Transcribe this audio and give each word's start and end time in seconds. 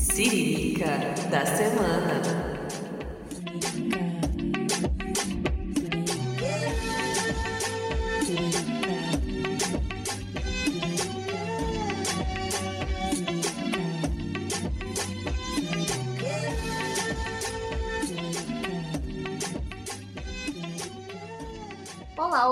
Siririca 0.00 0.96
da 1.30 1.44
semana. 1.44 2.49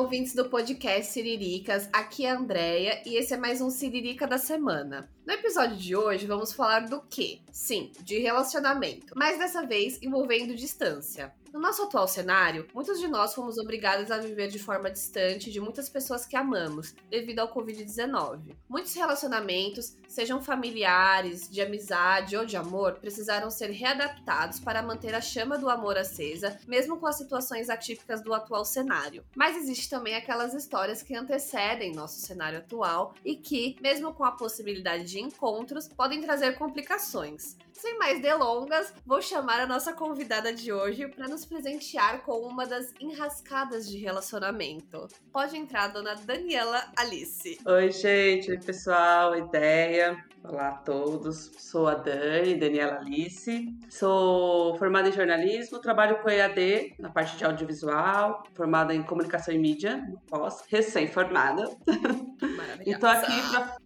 Ouvintes 0.09 0.35
do 0.35 0.49
podcast 0.49 1.13
Siriricas. 1.13 1.87
Aqui 1.93 2.25
é 2.25 2.31
a 2.31 2.39
Andrea 2.39 3.03
e 3.05 3.17
esse 3.19 3.35
é 3.35 3.37
mais 3.37 3.61
um 3.61 3.69
Siririca 3.69 4.27
da 4.27 4.39
semana. 4.39 5.07
No 5.27 5.35
episódio 5.35 5.77
de 5.77 5.95
hoje, 5.95 6.27
vamos 6.27 6.51
falar 6.51 6.89
do 6.89 7.03
quê? 7.03 7.41
Sim, 7.53 7.93
de 8.01 8.19
relacionamento, 8.19 9.13
mas 9.15 9.39
dessa 9.39 9.67
vez 9.67 10.03
envolvendo 10.03 10.57
distância. 10.57 11.31
No 11.53 11.59
nosso 11.59 11.83
atual 11.83 12.07
cenário, 12.07 12.67
muitos 12.75 13.01
de 13.01 13.09
nós 13.09 13.35
fomos 13.35 13.57
obrigados 13.57 14.11
a 14.11 14.19
viver 14.19 14.49
de 14.49 14.59
forma 14.59 14.91
distante 14.91 15.51
de 15.51 15.59
muitas 15.59 15.89
pessoas 15.89 16.27
que 16.27 16.37
amamos, 16.37 16.95
devido 17.09 17.39
ao 17.39 17.53
Covid-19. 17.53 18.55
Muitos 18.69 18.93
relacionamentos, 18.93 19.97
sejam 20.07 20.43
familiares, 20.43 21.49
de 21.49 21.63
amizade 21.63 22.37
ou 22.37 22.45
de 22.45 22.57
amor, 22.57 22.99
precisaram 23.01 23.51
ser 23.51 23.71
readaptados 23.71 24.61
para 24.61 24.83
manter 24.83 25.15
a 25.15 25.23
chama 25.23 25.57
do 25.57 25.71
amor 25.71 25.97
acesa, 25.97 26.59
mesmo 26.67 26.99
com 26.99 27.07
as 27.07 27.17
situações 27.17 27.71
atípicas 27.71 28.23
do 28.23 28.35
atual 28.35 28.65
cenário. 28.67 29.25
Mas 29.35 29.57
existe 29.57 29.89
também 29.89 30.17
aquelas 30.17 30.53
histórias 30.53 31.03
que 31.03 31.17
antecedem 31.17 31.95
nosso 31.95 32.21
cenário 32.21 32.59
atual 32.59 33.15
e 33.25 33.35
que, 33.35 33.75
mesmo 33.81 34.13
com 34.13 34.25
a 34.25 34.33
possibilidade 34.33 35.05
de 35.05 35.19
encontros, 35.19 35.89
podem 35.89 36.21
trazer 36.21 36.59
complicações. 36.59 37.57
Sem 37.79 37.97
mais 37.97 38.21
delongas, 38.21 38.93
vou 39.07 39.23
chamar 39.23 39.61
a 39.61 39.67
nossa 39.67 39.93
convidada 39.93 40.53
de 40.53 40.73
hoje 40.73 41.07
para 41.07 41.29
nos 41.29 41.45
presentear 41.45 42.23
com 42.23 42.41
uma 42.41 42.67
das 42.67 42.93
enrascadas 42.99 43.89
de 43.89 43.99
relacionamento. 43.99 45.07
Pode 45.33 45.57
entrar, 45.57 45.87
dona 45.87 46.17
Daniela 46.17 46.85
Alice. 46.97 47.57
Oi, 47.65 47.93
gente, 47.93 48.51
oi 48.51 48.59
pessoal, 48.59 49.39
ideia. 49.39 50.25
Olá 50.43 50.71
a 50.71 50.77
todos, 50.79 51.53
sou 51.57 51.87
a 51.87 51.95
Dani, 51.95 52.57
Daniela 52.57 52.99
Alice, 52.99 53.69
sou 53.89 54.77
formada 54.77 55.09
em 55.09 55.13
jornalismo, 55.13 55.79
trabalho 55.79 56.21
com 56.21 56.29
EAD 56.29 56.97
na 56.99 57.11
parte 57.11 57.37
de 57.37 57.45
audiovisual, 57.45 58.43
formada 58.55 58.93
em 58.93 59.05
comunicação 59.05 59.55
e 59.55 59.59
mídia, 59.59 60.05
pós, 60.27 60.65
recém-formada. 60.69 61.71
e 62.85 62.97
tô 62.97 63.07
aqui 63.07 63.33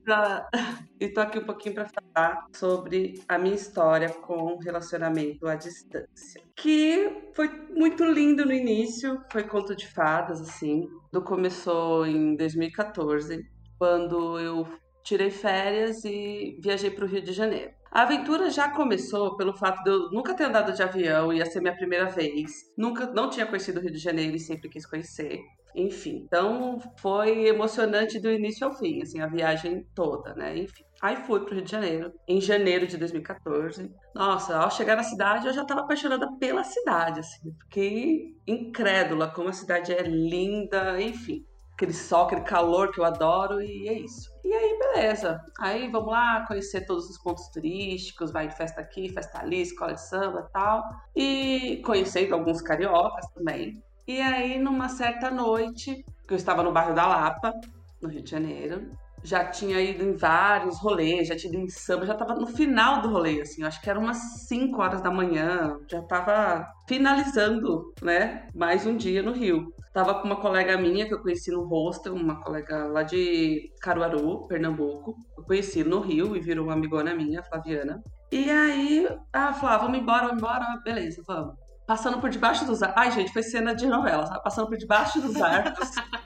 para 0.05 0.49
e 1.01 1.09
tô 1.09 1.21
aqui 1.21 1.39
um 1.39 1.45
pouquinho 1.45 1.75
para 1.75 1.89
falar 1.89 2.47
sobre 2.53 3.23
a 3.29 3.39
minha 3.39 3.55
história 3.55 4.09
com 4.09 4.59
relacionamento 4.59 5.47
à 5.47 5.55
distância. 5.55 6.43
Que 6.57 7.31
foi 7.35 7.49
muito 7.71 8.05
lindo 8.05 8.45
no 8.45 8.53
início, 8.53 9.21
foi 9.31 9.45
conto 9.45 9.75
de 9.75 9.87
fadas, 9.87 10.41
assim. 10.41 10.89
Tudo 11.11 11.25
começou 11.25 12.07
em 12.07 12.37
2014, 12.37 13.45
quando 13.79 14.39
eu 14.39 14.67
tirei 15.03 15.31
férias 15.31 16.05
e 16.05 16.59
viajei 16.63 16.91
para 16.91 17.05
o 17.05 17.09
Rio 17.09 17.23
de 17.23 17.33
Janeiro. 17.33 17.82
A 17.93 18.03
aventura 18.05 18.49
já 18.49 18.71
começou 18.71 19.37
pelo 19.37 19.53
fato 19.53 19.83
de 19.85 19.91
eu 19.91 20.11
nunca 20.11 20.35
ter 20.35 20.45
andado 20.45 20.73
de 20.73 20.83
avião, 20.83 21.31
ia 21.31 21.45
ser 21.45 21.61
minha 21.61 21.77
primeira 21.77 22.07
vez. 22.07 22.51
Nunca, 22.77 23.05
não 23.07 23.29
tinha 23.29 23.45
conhecido 23.45 23.79
o 23.79 23.83
Rio 23.83 23.93
de 23.93 23.99
Janeiro 23.99 24.35
e 24.35 24.41
sempre 24.41 24.71
quis 24.71 24.87
conhecer. 24.87 25.39
Enfim, 25.77 26.23
então 26.25 26.81
foi 26.97 27.47
emocionante 27.49 28.19
do 28.19 28.31
início 28.31 28.67
ao 28.67 28.73
fim, 28.73 29.03
assim, 29.03 29.21
a 29.21 29.27
viagem 29.27 29.87
toda, 29.95 30.35
né? 30.35 30.57
Enfim. 30.57 30.85
Aí 31.03 31.17
fui 31.17 31.41
pro 31.41 31.55
Rio 31.55 31.65
de 31.65 31.71
Janeiro, 31.71 32.11
em 32.27 32.41
janeiro 32.41 32.87
de 32.87 32.97
2014. 32.97 33.91
Nossa, 34.15 34.57
ao 34.57 34.71
chegar 34.71 34.97
na 34.97 35.03
cidade, 35.03 35.47
eu 35.47 35.53
já 35.53 35.61
estava 35.61 35.83
apaixonada 35.83 36.27
pela 36.39 36.65
cidade, 36.65 37.21
assim. 37.21 37.53
Fiquei 37.65 38.37
incrédula 38.47 39.31
como 39.31 39.51
a 39.51 39.53
cidade 39.53 39.93
é 39.93 40.03
linda, 40.03 40.99
enfim. 40.99 41.45
Aquele 41.83 41.95
sol, 41.95 42.27
aquele 42.27 42.43
calor 42.43 42.93
que 42.93 43.01
eu 43.01 43.05
adoro 43.05 43.61
e 43.61 43.89
é 43.89 43.95
isso. 43.95 44.31
E 44.45 44.53
aí, 44.55 44.79
beleza. 44.79 45.45
Aí 45.59 45.91
vamos 45.91 46.13
lá 46.13 46.47
conhecer 46.47 46.87
todos 46.87 47.11
os 47.11 47.19
pontos 47.19 47.49
turísticos, 47.49 48.31
vai 48.31 48.47
de 48.47 48.57
festa 48.57 48.81
aqui, 48.81 49.09
festa 49.09 49.41
ali, 49.41 49.63
escola 49.63 49.95
de 49.95 50.01
samba 50.01 50.49
tal. 50.53 50.85
E 51.17 51.83
conhecendo 51.85 52.35
alguns 52.35 52.63
cariocas 52.63 53.27
também. 53.35 53.83
E 54.07 54.21
aí, 54.21 54.61
numa 54.61 54.89
certa 54.89 55.29
noite, 55.29 56.07
que 56.25 56.33
eu 56.33 56.37
estava 56.37 56.63
no 56.63 56.71
bairro 56.71 56.95
da 56.95 57.05
Lapa, 57.05 57.53
no 58.01 58.09
Rio 58.09 58.23
de 58.23 58.31
Janeiro, 58.31 58.89
já 59.23 59.45
tinha 59.45 59.81
ido 59.81 60.05
em 60.05 60.15
vários 60.15 60.79
rolês, 60.81 61.29
já 61.29 61.37
tinha 61.37 61.53
ido 61.53 61.63
em 61.63 61.69
samba, 61.69 62.07
já 62.07 62.15
tava 62.15 62.35
no 62.35 62.47
final 62.47 63.01
do 63.01 63.09
rolê, 63.09 63.41
assim, 63.41 63.63
acho 63.63 63.81
que 63.81 63.89
era 63.89 63.99
umas 63.99 64.19
5 64.49 64.81
horas 64.81 65.01
da 65.01 65.11
manhã, 65.11 65.79
já 65.89 66.03
tava 66.03 66.67
finalizando, 66.89 67.93
né, 68.03 68.49
mais 68.55 68.87
um 68.87 68.97
dia 68.97 69.23
no 69.23 69.33
Rio. 69.33 69.73
Tava 69.93 70.15
com 70.15 70.27
uma 70.27 70.41
colega 70.41 70.79
minha 70.79 71.07
que 71.07 71.13
eu 71.13 71.21
conheci 71.21 71.51
no 71.51 71.65
hostel, 71.65 72.15
uma 72.15 72.41
colega 72.43 72.87
lá 72.87 73.03
de 73.03 73.71
Caruaru, 73.83 74.47
Pernambuco. 74.49 75.15
Eu 75.37 75.45
conheci 75.45 75.85
no 75.85 76.01
Rio 76.01 76.35
e 76.35 76.41
virou 76.41 76.65
uma 76.65 76.73
amigona 76.73 77.15
minha, 77.15 77.43
Flaviana. 77.43 78.03
E 78.31 78.51
aí, 78.51 79.07
ela 79.31 79.53
falou, 79.53 79.75
ah, 79.75 79.79
vamos 79.79 79.99
embora, 79.99 80.29
vamos 80.29 80.39
embora, 80.39 80.65
beleza, 80.83 81.23
vamos. 81.27 81.55
Passando 81.87 82.19
por 82.21 82.31
debaixo 82.31 82.65
dos 82.65 82.83
arcos. 82.83 83.03
Ai, 83.03 83.11
gente, 83.11 83.33
foi 83.33 83.43
cena 83.43 83.75
de 83.75 83.87
novela, 83.87 84.25
sabe? 84.27 84.43
Passando 84.43 84.69
por 84.69 84.79
debaixo 84.79 85.21
dos 85.21 85.37
arcos. 85.43 85.91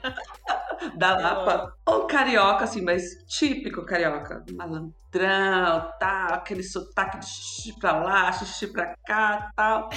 da 0.97 1.15
Lapa. 1.15 1.73
Ou 1.85 2.05
carioca, 2.07 2.63
assim, 2.63 2.81
mas 2.81 3.03
típico 3.27 3.85
carioca. 3.85 4.43
Malandrão, 4.51 5.91
tal, 5.99 6.33
aquele 6.33 6.63
sotaque 6.63 7.19
de 7.19 7.25
xixi 7.25 7.79
pra 7.79 8.03
lá, 8.03 8.31
xixi 8.31 8.67
pra 8.67 8.95
cá, 9.05 9.51
tal. 9.55 9.89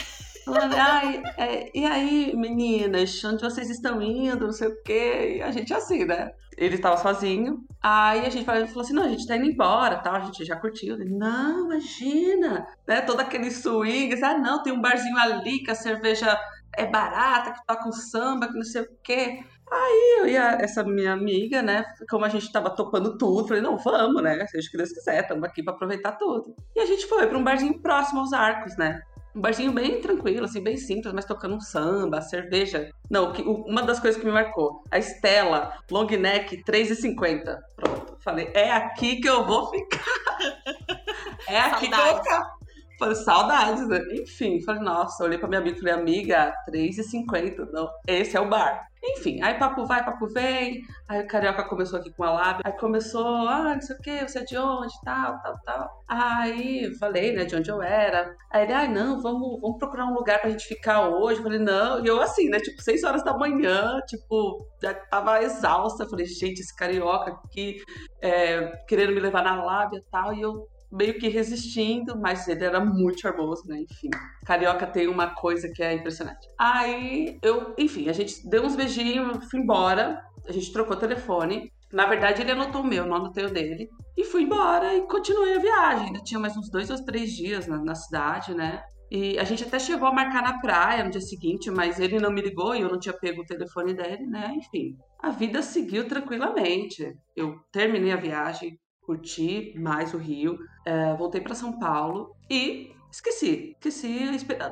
Falando, 0.45 0.75
ai, 0.75 1.23
é, 1.37 1.71
e 1.77 1.85
aí, 1.85 2.35
meninas, 2.37 3.23
onde 3.25 3.43
vocês 3.43 3.71
estão 3.71 4.01
indo, 4.01 4.47
não 4.47 4.53
sei 4.53 4.69
o 4.69 4.83
quê. 4.83 5.37
E 5.37 5.43
a 5.43 5.51
gente 5.51 5.73
assim, 5.73 6.05
né? 6.05 6.33
Ele 6.57 6.75
estava 6.75 6.97
sozinho. 6.97 7.65
Aí 7.83 8.27
a 8.27 8.29
gente 8.29 8.45
falou 8.45 8.81
assim: 8.81 8.93
não, 8.93 9.05
a 9.05 9.09
gente 9.09 9.27
tá 9.27 9.37
indo 9.37 9.47
embora, 9.47 9.99
tal, 9.99 10.15
a 10.15 10.21
gente 10.21 10.45
já 10.45 10.57
curtiu. 10.57 10.95
Ele, 10.95 11.15
não, 11.15 11.67
imagina, 11.67 12.67
né? 12.87 13.01
Todo 13.01 13.21
aquele 13.21 13.51
swing, 13.51 14.23
ah, 14.23 14.39
não, 14.39 14.63
tem 14.63 14.73
um 14.73 14.81
barzinho 14.81 15.17
ali 15.17 15.63
que 15.63 15.71
a 15.71 15.75
cerveja 15.75 16.39
é 16.77 16.87
barata, 16.87 17.53
que 17.53 17.67
toca 17.67 17.89
um 17.89 17.93
samba, 17.93 18.49
que 18.49 18.55
não 18.55 18.65
sei 18.65 18.83
o 18.83 18.89
quê. 19.03 19.45
Aí 19.71 20.19
eu 20.19 20.27
e 20.27 20.37
a, 20.37 20.59
essa 20.61 20.83
minha 20.83 21.13
amiga, 21.13 21.63
né, 21.63 21.85
como 22.09 22.25
a 22.25 22.29
gente 22.29 22.51
tava 22.51 22.71
topando 22.71 23.17
tudo, 23.17 23.47
falei, 23.47 23.63
não, 23.63 23.79
vamos, 23.79 24.21
né, 24.21 24.45
seja 24.49 24.67
o 24.67 24.71
que 24.71 24.77
Deus 24.77 24.91
quiser, 24.91 25.23
estamos 25.23 25.45
aqui 25.45 25.63
para 25.63 25.73
aproveitar 25.73 26.13
tudo. 26.13 26.57
E 26.75 26.81
a 26.81 26.87
gente 26.87 27.07
foi 27.07 27.27
para 27.27 27.39
um 27.39 27.45
barzinho 27.45 27.79
próximo 27.81 28.21
aos 28.21 28.33
arcos, 28.33 28.77
né, 28.77 29.01
um 29.35 29.41
barzinho 29.41 29.73
bem 29.73 30.01
tranquilo, 30.01 30.45
assim, 30.45 30.61
bem 30.61 30.77
simples, 30.77 31.13
mas 31.13 31.25
tocando 31.25 31.55
um 31.55 31.61
samba, 31.61 32.21
cerveja. 32.21 32.91
Não, 33.09 33.33
que, 33.33 33.43
uma 33.43 33.83
das 33.83 34.01
coisas 34.01 34.21
que 34.21 34.27
me 34.27 34.33
marcou, 34.33 34.83
a 34.91 34.99
Estela, 34.99 35.79
long 35.91 36.07
neck, 36.07 36.65
3,50. 36.65 37.59
Pronto, 37.77 38.17
falei, 38.21 38.51
é 38.55 38.73
aqui 38.73 39.21
que 39.21 39.29
eu 39.29 39.47
vou 39.47 39.71
ficar. 39.71 40.01
É 41.49 41.59
aqui 41.59 41.89
Saudades. 41.89 41.89
que 41.89 41.95
eu 41.95 42.13
vou 42.13 42.23
ficar. 42.23 42.60
Falei, 43.01 43.15
saudades, 43.15 43.89
né? 43.89 43.99
Enfim, 44.13 44.61
falei, 44.61 44.83
nossa, 44.83 45.25
olhei 45.25 45.39
pra 45.39 45.49
minha 45.49 45.59
amiga 45.59 45.75
e 45.75 45.81
falei, 45.81 45.95
amiga, 45.95 46.55
3,50. 46.69 47.71
Não, 47.73 47.89
esse 48.07 48.37
é 48.37 48.41
o 48.41 48.47
bar. 48.47 48.87
Enfim, 49.03 49.41
aí 49.43 49.55
papo 49.55 49.87
vai, 49.87 50.05
papo 50.05 50.27
vem. 50.27 50.83
Aí 51.09 51.23
o 51.23 51.27
Carioca 51.27 51.65
começou 51.65 51.99
aqui 51.99 52.13
com 52.13 52.25
a 52.25 52.31
lábia. 52.31 52.61
Aí 52.63 52.73
começou, 52.73 53.49
ah, 53.49 53.73
não 53.73 53.81
sei 53.81 53.97
o 53.97 54.01
que, 54.01 54.29
você 54.29 54.41
é 54.41 54.45
de 54.45 54.59
onde, 54.59 54.93
tal, 55.03 55.41
tal, 55.41 55.59
tal. 55.65 56.05
Aí 56.07 56.95
falei, 56.99 57.33
né, 57.33 57.47
de 57.47 57.57
onde 57.57 57.71
eu 57.71 57.81
era. 57.81 58.37
Aí 58.53 58.65
ele, 58.65 58.75
ah, 58.75 58.87
não, 58.87 59.23
vamos, 59.23 59.63
vamos 59.63 59.79
procurar 59.79 60.05
um 60.05 60.13
lugar 60.13 60.39
pra 60.39 60.51
gente 60.51 60.67
ficar 60.67 61.09
hoje. 61.09 61.43
Falei, 61.43 61.59
não. 61.59 62.05
E 62.05 62.07
eu 62.07 62.21
assim, 62.21 62.51
né, 62.51 62.61
tipo, 62.61 62.83
6 62.83 63.03
horas 63.03 63.25
da 63.25 63.35
manhã, 63.35 63.99
tipo, 64.07 64.67
já 64.83 64.93
tava 64.93 65.43
exausta. 65.43 66.07
Falei, 66.07 66.27
gente, 66.27 66.61
esse 66.61 66.77
Carioca 66.77 67.31
aqui 67.31 67.79
é, 68.21 68.71
querendo 68.87 69.15
me 69.15 69.21
levar 69.21 69.43
na 69.43 69.65
lábia 69.65 70.01
e 70.01 70.11
tal. 70.11 70.35
E 70.35 70.43
eu 70.43 70.69
meio 70.91 71.19
que 71.19 71.29
resistindo, 71.29 72.19
mas 72.19 72.49
ele 72.49 72.65
era 72.65 72.85
muito 72.85 73.21
charmoso, 73.21 73.63
né? 73.67 73.81
Enfim, 73.81 74.11
carioca 74.45 74.87
tem 74.87 75.09
uma 75.09 75.35
coisa 75.35 75.69
que 75.69 75.83
é 75.83 75.95
impressionante. 75.95 76.49
Aí 76.59 77.39
eu, 77.43 77.75
enfim, 77.79 78.09
a 78.09 78.13
gente 78.13 78.49
deu 78.49 78.65
uns 78.65 78.77
beijinhos, 78.77 79.49
fui 79.51 79.61
embora, 79.61 80.21
a 80.47 80.53
gente 80.53 80.73
trocou 80.73 80.97
telefone. 80.97 81.73
Na 81.93 82.07
verdade, 82.07 82.43
ele 82.43 82.53
anotou 82.53 82.83
o 82.83 82.87
meu, 82.87 83.05
não 83.07 83.17
anotei 83.17 83.45
o 83.45 83.51
dele. 83.51 83.89
E 84.17 84.25
fui 84.25 84.43
embora 84.43 84.95
e 84.95 85.03
continuei 85.03 85.55
a 85.55 85.61
viagem. 85.61 86.07
Ainda 86.07 86.21
tinha 86.21 86.39
mais 86.39 86.57
uns 86.57 86.71
dois 86.71 86.91
ou 86.91 87.05
três 87.05 87.33
dias 87.33 87.67
na, 87.67 87.79
na 87.83 87.95
cidade, 87.95 88.55
né? 88.55 88.83
E 89.11 89.37
a 89.41 89.45
gente 89.45 89.65
até 89.65 89.79
chegou 89.79 90.07
a 90.07 90.13
marcar 90.13 90.41
na 90.41 90.61
praia 90.61 91.03
no 91.03 91.11
dia 91.11 91.21
seguinte, 91.21 91.69
mas 91.69 91.99
ele 91.99 92.21
não 92.21 92.31
me 92.31 92.41
ligou 92.41 92.77
e 92.77 92.83
eu 92.83 92.89
não 92.89 92.99
tinha 92.99 93.13
pego 93.13 93.43
o 93.43 93.47
telefone 93.47 93.93
dele, 93.93 94.25
né? 94.27 94.55
Enfim, 94.55 94.97
a 95.19 95.31
vida 95.31 95.63
seguiu 95.63 96.07
tranquilamente. 96.07 97.13
Eu 97.35 97.59
terminei 97.73 98.13
a 98.13 98.17
viagem, 98.17 98.79
curti 99.11 99.75
mais 99.77 100.15
o 100.15 100.19
Rio, 100.19 100.57
é, 100.87 101.15
voltei 101.17 101.41
para 101.41 101.55
São 101.55 101.81
Paulo 101.81 102.37
e 102.49 102.93
esqueci, 103.11 103.75
esqueci, 103.81 104.21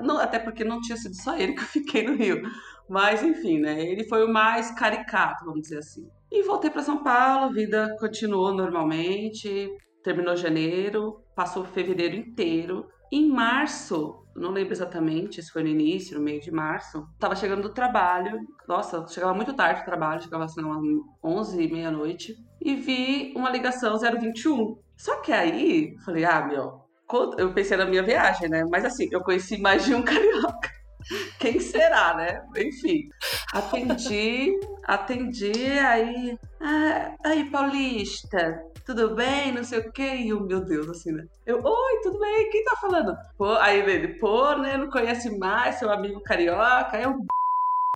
não, 0.00 0.19
até 0.19 0.38
porque 0.38 0.62
não 0.62 0.81
tinha 0.81 0.96
sido 0.96 1.17
só 1.17 1.37
ele 1.37 1.55
que 1.55 1.62
eu 1.62 1.67
fiquei 1.67 2.05
no 2.06 2.14
Rio, 2.14 2.40
mas 2.88 3.20
enfim, 3.20 3.58
né? 3.58 3.82
Ele 3.82 4.05
foi 4.05 4.25
o 4.25 4.32
mais 4.32 4.70
caricato, 4.70 5.44
vamos 5.44 5.62
dizer 5.62 5.79
assim. 5.79 6.08
E 6.31 6.43
voltei 6.44 6.70
para 6.70 6.82
São 6.82 7.02
Paulo, 7.02 7.46
a 7.46 7.52
vida 7.52 7.96
continuou 7.99 8.55
normalmente, 8.55 9.69
terminou 10.05 10.37
janeiro, 10.37 11.20
passou 11.34 11.64
fevereiro 11.64 12.14
inteiro. 12.14 12.87
Em 13.10 13.28
março, 13.28 14.25
não 14.37 14.50
lembro 14.50 14.72
exatamente 14.72 15.43
se 15.43 15.50
foi 15.50 15.62
no 15.62 15.69
início, 15.69 16.19
no 16.19 16.25
meio 16.25 16.40
de 16.40 16.50
março, 16.50 17.06
tava 17.19 17.34
chegando 17.34 17.62
do 17.62 17.75
trabalho, 17.75 18.40
nossa, 18.66 19.06
chegava 19.08 19.34
muito 19.34 19.55
tarde 19.55 19.81
do 19.81 19.87
trabalho, 19.87 20.22
chegava 20.22 20.44
assim, 20.44 20.60
umas 20.60 20.82
11, 21.22 21.69
meia-noite, 21.69 22.37
e 22.60 22.75
vi 22.75 23.32
uma 23.37 23.50
ligação 23.50 23.99
021. 23.99 24.78
Só 24.96 25.20
que 25.20 25.32
aí, 25.32 25.96
falei, 26.05 26.25
ah, 26.25 26.46
meu, 26.46 26.82
eu 27.38 27.52
pensei 27.55 27.76
na 27.76 27.87
minha 27.87 28.02
viagem, 28.02 28.49
né? 28.49 28.64
Mas 28.70 28.84
assim, 28.84 29.08
eu 29.10 29.22
conheci 29.22 29.58
mais 29.60 29.84
de 29.84 29.94
um 29.94 30.02
carioca. 30.05 30.78
Quem 31.38 31.60
será, 31.60 32.14
né? 32.14 32.44
Enfim, 32.56 33.08
atendi, 33.52 34.58
atendi, 34.84 35.78
aí. 35.78 36.38
Ah, 36.60 37.14
aí, 37.25 37.50
Paulista, 37.50 38.62
tudo 38.84 39.14
bem? 39.14 39.52
Não 39.52 39.64
sei 39.64 39.81
o 39.81 39.93
quê. 39.93 40.16
E 40.16 40.32
o 40.32 40.40
meu 40.40 40.60
Deus, 40.64 40.88
assim, 40.88 41.12
né? 41.12 41.26
Eu, 41.46 41.62
oi, 41.64 42.00
tudo 42.02 42.19
bem? 42.19 42.50
Quem 42.50 42.64
tá 42.64 42.76
falando? 42.76 43.16
Pô, 43.37 43.52
aí 43.56 43.78
ele, 43.81 44.19
pô, 44.19 44.55
né? 44.56 44.76
Não 44.76 44.90
conhece 44.90 45.37
mais 45.38 45.76
seu 45.76 45.90
amigo 45.90 46.20
carioca. 46.20 46.96
Aí 46.96 47.05
eu, 47.05 47.10
não 47.10 47.26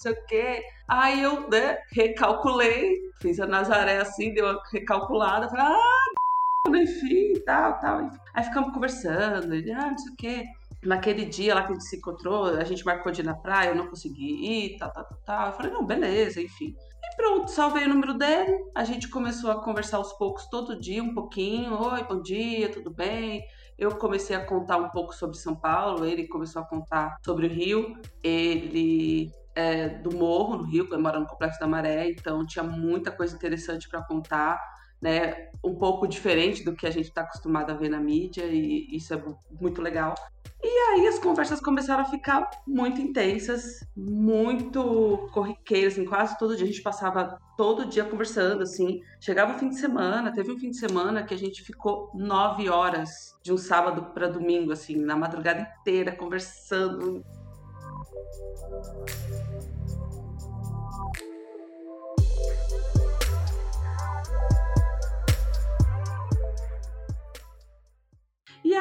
sei 0.01 0.13
o 0.13 0.27
quê. 0.27 0.65
Aí 0.89 1.23
eu, 1.23 1.49
né, 1.49 1.79
recalculei, 1.93 2.99
fiz 3.21 3.41
a 3.41 3.47
Nazaré 3.47 3.99
assim, 3.99 4.35
deu 4.35 4.47
uma 4.47 4.63
recalculada, 4.71 5.49
falei, 5.49 5.65
ah, 5.65 6.69
enfim, 6.77 7.35
tal, 7.47 7.79
tal. 7.81 8.11
Aí 8.35 8.45
ficamos 8.45 8.75
conversando, 8.75 9.55
ele, 9.55 9.73
ah, 9.73 9.91
não 9.91 9.99
sei 9.99 10.13
o 10.13 10.17
quê 10.17 10.45
naquele 10.83 11.25
dia 11.25 11.55
lá 11.55 11.63
que 11.63 11.71
a 11.71 11.75
gente 11.75 11.85
se 11.85 11.97
encontrou, 11.97 12.47
a 12.47 12.65
gente 12.65 12.85
marcou 12.85 13.13
de 13.13 13.21
ir 13.21 13.25
na 13.25 13.35
praia, 13.35 13.71
eu 13.71 13.75
não 13.75 13.89
consegui 13.89 14.75
ir, 14.75 14.77
tal, 14.79 14.93
tal, 14.93 15.07
tal. 15.25 15.47
Eu 15.49 15.53
falei, 15.53 15.73
não, 15.73 15.87
beleza, 15.87 16.41
enfim. 16.41 16.75
E 17.05 17.17
pronto, 17.17 17.51
salvei 17.51 17.85
o 17.85 17.89
número 17.89 18.15
dele, 18.15 18.59
a 18.75 18.85
gente 18.85 19.09
começou 19.09 19.51
a 19.51 19.63
conversar 19.63 19.99
aos 19.99 20.13
poucos 20.15 20.47
todo 20.49 20.79
dia, 20.79 21.03
um 21.03 21.15
pouquinho. 21.15 21.81
Oi, 21.81 22.05
bom 22.05 22.21
dia, 22.21 22.71
tudo 22.71 22.91
bem? 22.91 23.43
Eu 23.79 23.97
comecei 23.97 24.37
a 24.37 24.45
contar 24.45 24.77
um 24.77 24.91
pouco 24.91 25.15
sobre 25.15 25.37
São 25.37 25.55
Paulo, 25.55 26.05
ele 26.05 26.29
começou 26.29 26.63
a 26.63 26.67
contar 26.67 27.17
sobre 27.25 27.47
o 27.47 27.51
Rio. 27.51 27.95
Ele 28.23 29.31
é 29.55 29.89
do 29.89 30.17
Morro, 30.17 30.59
no 30.59 30.65
Rio, 30.65 30.89
mora 31.01 31.21
no 31.21 31.27
Complexo 31.27 31.61
da 31.61 31.67
Maré, 31.67 32.09
então 32.11 32.45
tinha 32.47 32.63
muita 32.63 33.11
coisa 33.11 33.35
interessante 33.35 33.89
para 33.89 34.03
contar 34.03 34.59
né, 35.03 35.49
um 35.65 35.75
pouco 35.75 36.07
diferente 36.07 36.65
do 36.65 36.75
que 36.75 36.87
a 36.87 36.91
gente 36.91 37.09
está 37.09 37.23
acostumado 37.23 37.71
a 37.71 37.75
ver 37.75 37.89
na 37.89 37.99
mídia, 37.99 38.45
e 38.45 38.87
isso 38.97 39.13
é 39.13 39.23
muito 39.61 39.83
legal. 39.83 40.15
E 40.65 40.69
aí 40.69 41.09
as 41.09 41.19
conversas 41.19 41.61
começaram 41.61 42.03
a 42.03 42.07
ficar 42.07 42.49
muito 42.65 43.01
intensas, 43.01 43.85
muito 43.97 45.29
corriqueiras, 45.33 45.95
assim, 45.95 46.05
quase 46.05 46.39
todo 46.39 46.55
dia 46.55 46.65
a 46.65 46.69
gente 46.69 46.83
passava 46.83 47.37
todo 47.57 47.87
dia 47.87 48.05
conversando, 48.05 48.63
assim. 48.63 49.03
Chegava 49.21 49.57
o 49.57 49.59
fim 49.59 49.71
de 49.71 49.77
semana, 49.77 50.33
teve 50.33 50.53
um 50.53 50.59
fim 50.59 50.71
de 50.71 50.77
semana 50.77 51.25
que 51.25 51.35
a 51.35 51.39
gente 51.39 51.65
ficou 51.65 52.13
nove 52.15 52.69
horas 52.69 53.37
de 53.43 53.53
um 53.53 53.59
sábado 53.59 54.13
para 54.15 54.29
domingo, 54.29 54.71
assim, 54.71 54.95
na 54.95 55.17
madrugada 55.17 55.69
inteira 55.81 56.13
conversando. 56.13 57.25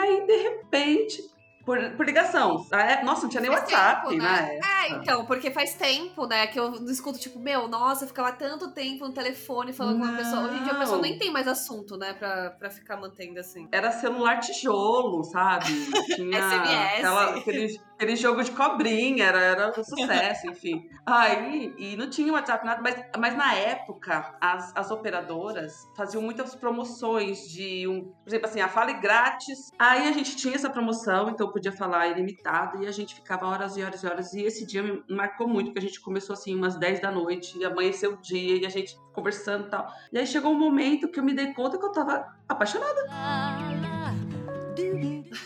Aí, 0.01 0.25
de 0.25 0.35
repente, 0.37 1.21
por, 1.65 1.77
por 1.91 2.05
ligação. 2.05 2.65
É, 2.71 3.03
nossa, 3.03 3.23
não 3.23 3.29
tinha 3.29 3.41
nem 3.41 3.51
faz 3.51 3.63
WhatsApp, 3.63 4.09
tempo, 4.09 4.23
né? 4.23 4.59
É, 4.80 4.80
então, 4.91 5.25
porque 5.25 5.51
faz 5.51 5.75
tempo, 5.75 6.25
né, 6.25 6.47
que 6.47 6.59
eu 6.59 6.73
escuto, 6.85 7.19
tipo, 7.19 7.39
meu, 7.39 7.67
nossa, 7.67 8.03
eu 8.03 8.07
ficava 8.07 8.31
tanto 8.31 8.71
tempo 8.71 9.07
no 9.07 9.13
telefone 9.13 9.73
falando 9.73 9.97
não. 9.97 10.05
com 10.05 10.11
uma 10.11 10.17
pessoa. 10.17 10.43
Hoje 10.43 10.57
em 10.57 10.63
dia 10.63 10.73
a 10.73 10.79
pessoa 10.79 11.01
nem 11.01 11.17
tem 11.17 11.31
mais 11.31 11.47
assunto, 11.47 11.97
né, 11.97 12.13
pra, 12.13 12.51
pra 12.51 12.69
ficar 12.69 12.97
mantendo 12.97 13.39
assim. 13.39 13.67
Era 13.71 13.91
celular 13.91 14.39
tijolo, 14.39 15.23
sabe? 15.23 15.65
Tinha 16.15 16.41
SMS. 16.41 16.99
Aquela, 16.99 17.37
aquele, 17.37 17.81
aquele 17.93 18.15
jogo 18.15 18.43
de 18.43 18.51
cobrinha, 18.51 19.25
era, 19.25 19.39
era 19.39 19.69
um 19.69 19.83
sucesso, 19.83 20.47
enfim. 20.47 20.89
Aí, 21.05 21.73
e 21.77 21.95
não 21.95 22.09
tinha 22.09 22.31
WhatsApp, 22.33 22.65
nada, 22.65 22.81
mas, 22.81 22.95
mas 23.17 23.35
na 23.35 23.53
época, 23.53 24.35
as, 24.39 24.75
as 24.75 24.91
operadoras 24.91 25.87
faziam 25.95 26.21
muitas 26.21 26.55
promoções 26.55 27.49
de 27.49 27.87
um, 27.87 28.03
por 28.03 28.27
exemplo, 28.27 28.47
assim, 28.47 28.61
a 28.61 28.67
Fale 28.67 28.93
grátis. 28.93 29.71
Aí 29.77 30.07
a 30.07 30.11
gente 30.11 30.35
tinha 30.35 30.55
essa 30.55 30.69
promoção, 30.69 31.29
então 31.29 31.51
podia 31.51 31.71
falar 31.71 32.07
ilimitado 32.07 32.83
e 32.83 32.87
a 32.87 32.91
gente 32.91 33.15
ficava 33.15 33.45
horas 33.47 33.77
e 33.77 33.83
horas 33.83 34.03
e 34.03 34.07
horas. 34.07 34.33
E 34.33 34.41
esse 34.41 34.65
dia 34.65 34.80
me 34.83 35.03
marcou 35.09 35.47
muito, 35.47 35.67
porque 35.67 35.79
a 35.79 35.87
gente 35.87 35.99
começou 36.01 36.33
assim 36.33 36.55
umas 36.55 36.75
10 36.75 37.01
da 37.01 37.11
noite 37.11 37.57
e 37.57 37.65
amanheceu 37.65 38.13
o 38.13 38.21
dia 38.21 38.57
e 38.57 38.65
a 38.65 38.69
gente 38.69 38.95
conversando 39.13 39.67
e 39.67 39.69
tal. 39.69 39.87
E 40.11 40.17
aí 40.17 40.27
chegou 40.27 40.51
um 40.51 40.59
momento 40.59 41.07
que 41.07 41.19
eu 41.19 41.23
me 41.23 41.33
dei 41.33 41.53
conta 41.53 41.77
que 41.77 41.85
eu 41.85 41.91
tava 41.91 42.25
apaixonada. 42.47 43.01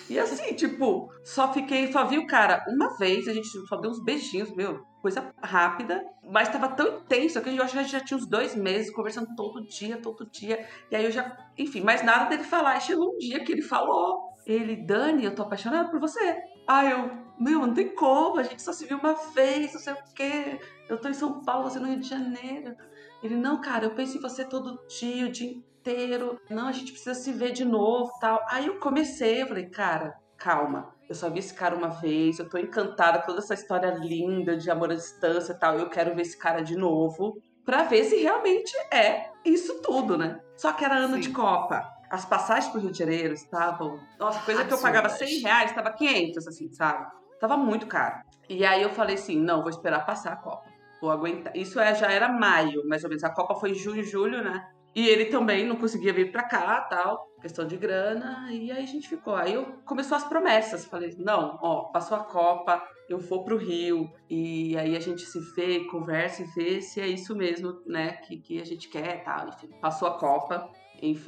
E 0.10 0.20
assim, 0.20 0.54
tipo, 0.56 1.12
só 1.24 1.52
fiquei, 1.54 1.92
só 1.92 2.06
vi 2.06 2.18
o 2.18 2.28
cara 2.28 2.64
uma 2.68 2.98
vez, 2.98 3.28
a 3.28 3.34
gente 3.34 3.48
só 3.68 3.76
deu 3.78 3.92
uns 3.92 4.04
beijinhos, 4.04 4.54
meu, 4.56 4.86
coisa 5.02 5.32
rápida, 5.42 6.04
mas 6.24 6.50
tava 6.50 6.70
tão 6.70 6.98
intenso 6.98 7.42
que 7.42 7.50
eu 7.50 7.64
acho 7.64 7.74
que 7.74 7.80
a 7.80 7.84
gente 7.84 7.92
já 7.92 8.00
tinha 8.00 8.18
uns 8.18 8.26
dois 8.26 8.56
meses 8.56 8.92
conversando 8.92 9.36
todo 9.36 9.62
dia, 9.62 9.98
todo 9.98 10.26
dia. 10.26 10.68
E 10.90 10.96
aí 10.96 11.06
eu 11.06 11.12
já, 11.12 11.38
enfim, 11.58 11.82
mais 11.82 12.04
nada 12.04 12.30
dele 12.30 12.44
falar. 12.44 12.80
chegou 12.80 13.14
um 13.14 13.18
dia 13.18 13.44
que 13.44 13.52
ele 13.52 13.62
falou: 13.62 14.34
ele, 14.46 14.76
Dani, 14.76 15.26
eu 15.26 15.36
tô 15.36 15.44
apaixonado 15.44 15.92
por 15.92 16.00
você. 16.00 16.38
Aí 16.68 16.92
eu, 16.92 17.12
meu, 17.40 17.60
não 17.60 17.74
tem 17.74 17.94
como, 17.94 18.40
a 18.40 18.44
gente 18.44 18.62
só 18.62 18.74
se 18.74 18.86
viu 18.86 18.98
uma 18.98 19.14
vez, 19.34 19.74
não 19.74 19.80
sei 19.80 19.94
o 19.94 19.98
quê. 20.16 20.60
Eu 20.90 21.00
tô 21.00 21.08
em 21.10 21.14
São 21.14 21.44
Paulo, 21.44 21.70
você 21.70 21.80
no 21.80 21.88
Rio 21.88 22.00
de 22.00 22.10
Janeiro. 22.10 22.76
Ele, 23.22 23.36
não, 23.36 23.62
cara, 23.62 23.86
eu 23.86 23.92
penso 23.92 24.18
em 24.18 24.22
você 24.22 24.44
todo 24.44 24.80
dia, 24.88 25.26
o 25.26 25.32
dia 25.32 25.52
inteiro. 25.52 26.40
Não, 26.50 26.68
a 26.68 26.72
gente 26.72 26.92
precisa 26.92 27.14
se 27.14 27.32
ver 27.32 27.52
de 27.52 27.66
novo 27.66 28.12
tal. 28.20 28.44
Aí 28.50 28.68
eu 28.68 28.80
comecei, 28.80 29.42
eu 29.42 29.48
falei, 29.48 29.68
cara, 29.68 30.16
calma. 30.38 30.94
Eu 31.08 31.14
só 31.14 31.30
vi 31.30 31.40
esse 31.40 31.54
cara 31.54 31.76
uma 31.76 31.90
vez, 31.90 32.40
eu 32.40 32.50
tô 32.50 32.58
encantada 32.58 33.20
com 33.20 33.28
toda 33.28 33.40
essa 33.40 33.54
história 33.54 33.92
linda 33.92 34.58
de 34.58 34.70
amor 34.72 34.92
à 34.92 34.96
distância 34.96 35.54
e 35.54 35.60
tal. 35.60 35.78
Eu 35.78 35.90
quero 35.90 36.16
ver 36.16 36.24
esse 36.24 36.38
cara 36.38 36.62
de 36.62 36.76
novo 36.76 37.40
pra 37.64 37.84
ver 37.84 38.04
se 38.06 38.16
realmente 38.18 38.76
é 38.92 39.30
isso 39.44 39.82
tudo, 39.82 40.18
né? 40.18 40.40
Só 40.56 40.74
que 40.74 40.84
era 40.84 40.96
ano 40.96 41.16
Sim. 41.16 41.22
de 41.22 41.30
Copa 41.30 41.95
as 42.10 42.26
passagens 42.26 42.72
pro 42.72 42.82
Rio 42.82 42.92
de 42.92 42.98
Janeiro 42.98 43.34
estavam. 43.34 44.00
Nossa, 44.20 44.40
coisa 44.42 44.62
Absurdas. 44.62 44.68
que 44.68 44.74
eu 44.74 44.82
pagava 44.82 45.10
100 45.10 45.40
reais, 45.42 45.70
estava 45.72 45.92
500, 45.92 46.48
assim, 46.48 46.72
sabe? 46.72 47.06
Tava 47.40 47.58
muito 47.58 47.88
caro. 47.88 48.22
E 48.50 48.66
aí 48.66 48.82
eu 48.82 48.90
falei 48.90 49.16
assim: 49.16 49.38
não, 49.38 49.62
vou 49.62 49.70
esperar 49.70 50.06
passar 50.06 50.34
a 50.34 50.38
Copa. 50.38 50.64
Vou 51.02 51.12
aguentar. 51.12 51.56
Isso 51.56 51.80
é, 51.80 51.94
já 51.94 52.12
era 52.12 52.30
maio, 52.30 52.88
mais 52.88 53.04
ou 53.04 53.10
menos. 53.10 53.24
A 53.24 53.30
Copa 53.30 53.56
foi 53.56 53.74
junho, 53.74 54.04
julho, 54.04 54.44
né? 54.44 54.68
E 54.96 55.10
ele 55.10 55.26
também 55.26 55.66
não 55.66 55.76
conseguia 55.76 56.14
vir 56.14 56.32
pra 56.32 56.44
cá, 56.44 56.80
tal, 56.80 57.28
questão 57.42 57.68
de 57.68 57.76
grana, 57.76 58.48
e 58.50 58.72
aí 58.72 58.84
a 58.84 58.88
gente 58.88 59.10
ficou. 59.10 59.36
Aí 59.36 59.54
eu 59.54 59.66
começou 59.86 60.16
as 60.16 60.24
promessas. 60.24 60.86
Falei: 60.86 61.14
não, 61.18 61.60
ó, 61.62 61.84
passou 61.92 62.16
a 62.16 62.24
Copa, 62.24 62.82
eu 63.10 63.20
vou 63.20 63.44
pro 63.44 63.58
Rio, 63.58 64.10
e 64.30 64.78
aí 64.78 64.96
a 64.96 65.00
gente 65.02 65.24
se 65.24 65.40
vê, 65.54 65.84
conversa 65.86 66.44
e 66.44 66.46
vê 66.46 66.82
se 66.82 67.02
é 67.02 67.08
isso 67.08 67.36
mesmo, 67.36 67.82
né, 67.86 68.14
que, 68.14 68.38
que 68.38 68.62
a 68.62 68.66
gente 68.66 68.88
quer, 68.88 69.22
tal. 69.24 69.50
Enfim, 69.50 69.70
passou 69.82 70.08
a 70.08 70.18
Copa. 70.18 70.72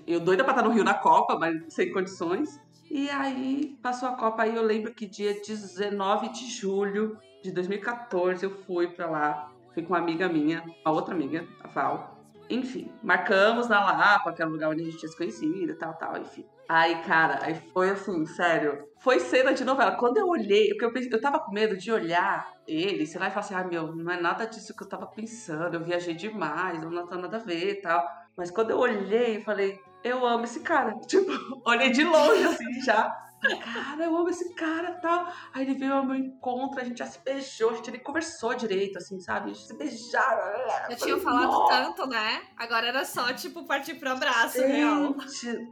Eu 0.05 0.19
doida 0.19 0.43
pra 0.43 0.53
estar 0.53 0.63
no 0.63 0.71
Rio 0.71 0.83
na 0.83 0.93
Copa, 0.93 1.38
mas 1.38 1.74
sem 1.74 1.91
condições. 1.91 2.59
E 2.89 3.09
aí 3.09 3.77
passou 3.81 4.09
a 4.09 4.13
Copa, 4.13 4.43
aí 4.43 4.55
eu 4.55 4.63
lembro 4.63 4.93
que 4.93 5.05
dia 5.05 5.33
19 5.45 6.29
de 6.29 6.50
julho 6.50 7.17
de 7.43 7.51
2014 7.51 8.43
eu 8.43 8.50
fui 8.50 8.88
pra 8.88 9.09
lá. 9.09 9.51
Fui 9.74 9.83
com 9.83 9.93
uma 9.93 10.00
amiga 10.00 10.27
minha, 10.27 10.63
uma 10.86 10.93
outra 10.93 11.13
amiga, 11.13 11.45
a 11.63 11.67
Val. 11.67 12.17
Enfim, 12.50 12.89
marcamos 13.03 13.67
na 13.67 13.79
Lapa, 13.83 14.31
que 14.31 14.41
era 14.41 14.50
o 14.50 14.53
lugar 14.53 14.69
onde 14.69 14.81
a 14.81 14.86
gente 14.86 14.97
tinha 14.97 15.09
se 15.09 15.17
conhecido 15.17 15.71
e 15.71 15.75
tal, 15.75 15.93
tal, 15.95 16.17
enfim. 16.17 16.45
Aí, 16.69 17.01
cara, 17.03 17.39
aí 17.43 17.55
foi 17.74 17.89
assim, 17.89 18.25
sério. 18.25 18.86
Foi 19.00 19.19
cena 19.19 19.53
de 19.53 19.63
novela. 19.63 19.95
Quando 19.95 20.17
eu 20.17 20.27
olhei, 20.27 20.69
porque 20.69 20.86
eu, 20.86 20.91
pensei, 20.91 21.09
eu 21.12 21.21
tava 21.21 21.39
com 21.39 21.51
medo 21.51 21.77
de 21.77 21.91
olhar 21.91 22.51
ele, 22.67 23.05
sei 23.05 23.19
lá, 23.19 23.27
e 23.27 23.31
falar 23.31 23.45
assim, 23.45 23.55
ah, 23.55 23.63
meu, 23.63 23.95
não 23.95 24.12
é 24.12 24.19
nada 24.19 24.45
disso 24.45 24.75
que 24.75 24.83
eu 24.83 24.89
tava 24.89 25.07
pensando, 25.07 25.75
eu 25.75 25.83
viajei 25.83 26.13
demais, 26.13 26.81
não 26.81 27.07
tem 27.07 27.21
nada 27.21 27.38
a 27.38 27.39
ver 27.39 27.71
e 27.71 27.81
tal. 27.81 28.05
Mas 28.36 28.51
quando 28.51 28.71
eu 28.71 28.77
olhei, 28.79 29.41
falei, 29.43 29.79
eu 30.03 30.25
amo 30.25 30.43
esse 30.43 30.59
cara. 30.59 30.93
Tipo, 31.07 31.31
olhei 31.65 31.89
de 31.89 32.03
longe, 32.03 32.43
assim, 32.43 32.81
já. 32.81 33.15
Cara, 33.41 34.06
eu 34.06 34.15
amo 34.15 34.29
esse 34.29 34.53
cara 34.56 34.94
tal. 35.01 35.27
Aí 35.53 35.63
ele 35.63 35.75
veio 35.75 35.94
ao 35.94 36.06
meu 36.06 36.15
encontro, 36.15 36.79
a 36.79 36.84
gente 36.84 36.98
já 36.98 37.06
se 37.06 37.20
beijou, 37.24 37.70
a 37.70 37.74
gente 37.75 37.91
nem 37.91 38.01
conversou 38.01 38.56
direito, 38.56 38.98
assim, 38.98 39.20
sabe? 39.20 39.51
A 39.51 39.53
gente 39.53 39.67
se 39.67 39.77
beijaram. 39.77 40.67
Já 40.89 40.96
tinham 40.96 41.20
falado 41.20 41.51
Nossa. 41.51 41.74
tanto, 41.75 42.08
né? 42.08 42.41
Agora 42.58 42.88
era 42.88 43.06
só, 43.06 43.32
tipo, 43.34 43.65
partir 43.65 43.96
pro 43.96 44.12
abraço, 44.12 44.58
gente, 44.58 44.72
real. 44.72 45.15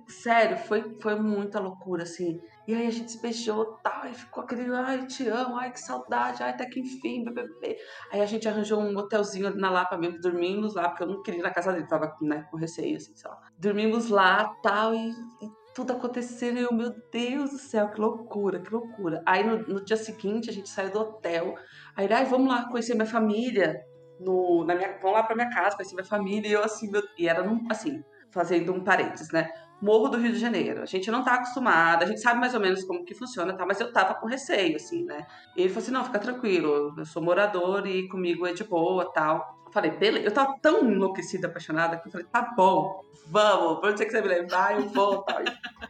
Sério, 0.08 0.58
foi, 0.58 0.98
foi 1.02 1.16
muita 1.16 1.60
loucura, 1.60 2.04
assim. 2.04 2.40
E 2.68 2.74
aí 2.74 2.88
a 2.88 2.92
gente 2.92 3.12
se 3.12 3.22
beijou 3.22 3.78
tal, 3.84 4.08
e 4.08 4.14
ficou 4.14 4.44
aquele, 4.44 4.74
ai, 4.74 5.06
te 5.06 5.28
amo, 5.28 5.58
ai, 5.58 5.72
que 5.72 5.80
saudade, 5.80 6.42
ai, 6.42 6.50
até 6.50 6.66
que 6.66 6.80
enfim, 6.80 7.24
bebê. 7.24 7.78
Aí 8.12 8.22
a 8.22 8.26
gente 8.26 8.48
arranjou 8.48 8.80
um 8.80 8.98
hotelzinho 8.98 9.56
na 9.56 9.70
Lapa 9.70 9.98
mesmo, 9.98 10.20
dormimos 10.20 10.74
lá, 10.74 10.90
porque 10.90 11.04
eu 11.04 11.08
não 11.08 11.22
queria 11.22 11.40
ir 11.40 11.44
na 11.44 11.52
casa 11.52 11.72
dele, 11.72 11.88
tava, 11.88 12.16
né, 12.22 12.48
com 12.50 12.58
receio, 12.58 12.98
assim, 12.98 13.16
sei 13.16 13.30
lá. 13.30 13.40
Dormimos 13.58 14.10
lá, 14.10 14.52
tal, 14.64 14.96
e, 14.96 15.10
e 15.10 15.65
tudo 15.76 15.92
acontecendo, 15.92 16.58
e 16.58 16.62
eu, 16.62 16.74
meu 16.74 16.96
Deus 17.12 17.52
do 17.52 17.58
céu, 17.58 17.92
que 17.92 18.00
loucura, 18.00 18.62
que 18.62 18.74
loucura. 18.74 19.22
Aí 19.26 19.44
no, 19.44 19.58
no 19.68 19.84
dia 19.84 19.98
seguinte 19.98 20.50
a 20.50 20.54
gente 20.54 20.70
saiu 20.70 20.90
do 20.90 21.00
hotel, 21.00 21.56
aí, 21.98 22.12
ai, 22.12 22.24
vamos 22.26 22.48
lá 22.48 22.70
conhecer 22.70 22.96
minha 22.96 23.06
família, 23.06 23.84
no, 24.18 24.64
na 24.64 24.74
minha, 24.74 24.98
vamos 25.02 25.12
lá 25.12 25.24
pra 25.24 25.36
minha 25.36 25.50
casa, 25.50 25.76
conhecer 25.76 25.94
minha 25.94 26.06
família, 26.06 26.48
e 26.48 26.54
eu 26.54 26.64
assim, 26.64 26.90
meu, 26.90 27.04
e 27.18 27.28
era, 27.28 27.44
num, 27.44 27.68
assim, 27.70 28.02
fazendo 28.32 28.74
um 28.74 28.84
parênteses, 28.84 29.32
né? 29.34 29.50
Morro 29.82 30.08
do 30.08 30.18
Rio 30.18 30.32
de 30.32 30.40
Janeiro. 30.40 30.82
A 30.82 30.86
gente 30.86 31.12
não 31.12 31.24
tá 31.24 31.34
acostumada, 31.34 32.06
a 32.06 32.08
gente 32.08 32.22
sabe 32.22 32.40
mais 32.40 32.54
ou 32.54 32.62
menos 32.62 32.86
como 32.86 33.04
que 33.04 33.14
funciona, 33.14 33.56
tá? 33.56 33.66
Mas 33.66 33.80
eu 33.82 33.92
tava 33.92 34.16
com 34.16 34.28
receio, 34.28 34.78
assim, 34.78 35.04
né? 35.04 35.28
E 35.58 35.62
ele 35.62 35.70
falou 35.70 35.84
assim: 35.84 35.92
não, 35.92 36.06
fica 36.06 36.20
tranquilo, 36.20 36.96
eu 36.98 37.06
sou 37.06 37.22
morador 37.22 37.86
e 37.86 38.08
comigo 38.08 38.48
é 38.48 38.54
de 38.54 38.64
boa 38.64 39.12
tal. 39.14 39.55
Falei, 39.76 39.92
beleza. 39.92 40.26
Eu 40.26 40.32
tava 40.32 40.58
tão 40.62 40.90
enlouquecida, 40.90 41.48
apaixonada, 41.48 41.98
que 41.98 42.08
eu 42.08 42.12
falei, 42.14 42.26
tá 42.32 42.54
bom, 42.56 43.02
vamos, 43.28 43.82
pra 43.82 43.90
onde 43.90 43.98
você 43.98 44.06
quiser 44.06 44.22
me 44.22 44.30
levar, 44.30 44.80
eu 44.80 44.88
vou 44.88 45.22
tal. 45.24 45.42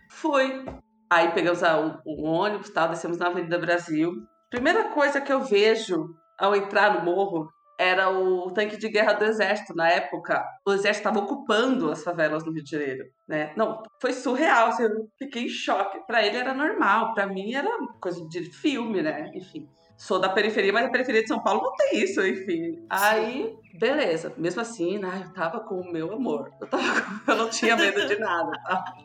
Fui. 0.09 0.65
Aí 1.07 1.31
pegamos 1.33 1.61
um, 1.61 1.99
um 2.03 2.25
ônibus 2.25 2.71
tal, 2.71 2.89
descemos 2.89 3.19
na 3.19 3.27
Avenida 3.27 3.59
Brasil. 3.59 4.11
Primeira 4.49 4.85
coisa 4.85 5.21
que 5.21 5.31
eu 5.31 5.43
vejo 5.43 6.15
ao 6.35 6.55
entrar 6.55 6.95
no 6.95 7.05
morro 7.05 7.47
era 7.77 8.09
o 8.09 8.49
tanque 8.49 8.75
de 8.75 8.89
guerra 8.89 9.13
do 9.13 9.23
exército. 9.23 9.75
Na 9.75 9.87
época, 9.87 10.43
o 10.65 10.73
exército 10.73 11.07
estava 11.07 11.23
ocupando 11.23 11.91
as 11.91 12.03
favelas 12.03 12.43
no 12.43 12.51
Rio 12.51 12.63
de 12.63 12.71
Janeiro, 12.71 13.05
né? 13.27 13.53
Não, 13.55 13.83
foi 14.01 14.13
surreal, 14.13 14.69
assim, 14.69 14.81
eu 14.81 15.07
fiquei 15.19 15.43
em 15.43 15.49
choque. 15.49 15.99
Para 16.07 16.25
ele 16.25 16.37
era 16.37 16.55
normal, 16.55 17.13
para 17.13 17.27
mim 17.27 17.53
era 17.53 17.69
coisa 18.01 18.27
de 18.27 18.45
filme, 18.45 19.03
né? 19.03 19.29
Enfim, 19.35 19.69
sou 19.97 20.19
da 20.19 20.29
periferia, 20.29 20.73
mas 20.73 20.85
a 20.85 20.89
periferia 20.89 21.21
de 21.21 21.27
São 21.27 21.41
Paulo 21.41 21.61
não 21.63 21.75
tem 21.75 22.03
isso, 22.03 22.25
enfim. 22.25 22.85
Aí, 22.89 23.55
beleza. 23.73 24.33
Mesmo 24.37 24.61
assim, 24.61 24.97
né, 24.97 25.23
eu 25.25 25.33
tava 25.33 25.59
com 25.61 25.79
o 25.79 25.91
meu 25.91 26.13
amor. 26.13 26.51
Eu, 26.59 26.67
tava, 26.67 26.83
eu 27.27 27.35
não 27.35 27.49
tinha 27.49 27.75
medo 27.77 28.05
de 28.07 28.17
nada, 28.17 28.51
tá? 28.63 28.97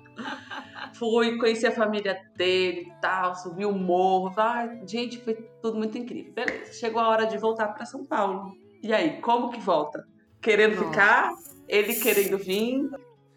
Fui, 0.94 1.38
conheci 1.38 1.66
a 1.66 1.72
família 1.72 2.20
dele 2.36 2.88
e 2.88 3.00
tal, 3.00 3.34
subi 3.34 3.64
o 3.64 3.72
morro. 3.72 4.34
Ah, 4.36 4.68
gente, 4.86 5.18
foi 5.18 5.34
tudo 5.62 5.78
muito 5.78 5.96
incrível. 5.96 6.32
Beleza, 6.32 6.72
chegou 6.72 7.00
a 7.00 7.08
hora 7.08 7.26
de 7.26 7.38
voltar 7.38 7.68
para 7.68 7.86
São 7.86 8.04
Paulo. 8.04 8.52
E 8.82 8.92
aí, 8.92 9.20
como 9.20 9.50
que 9.50 9.60
volta? 9.60 10.04
Querendo 10.40 10.76
Nossa. 10.76 10.88
ficar, 10.88 11.32
ele 11.68 11.94
querendo 11.94 12.38
vir, 12.38 12.90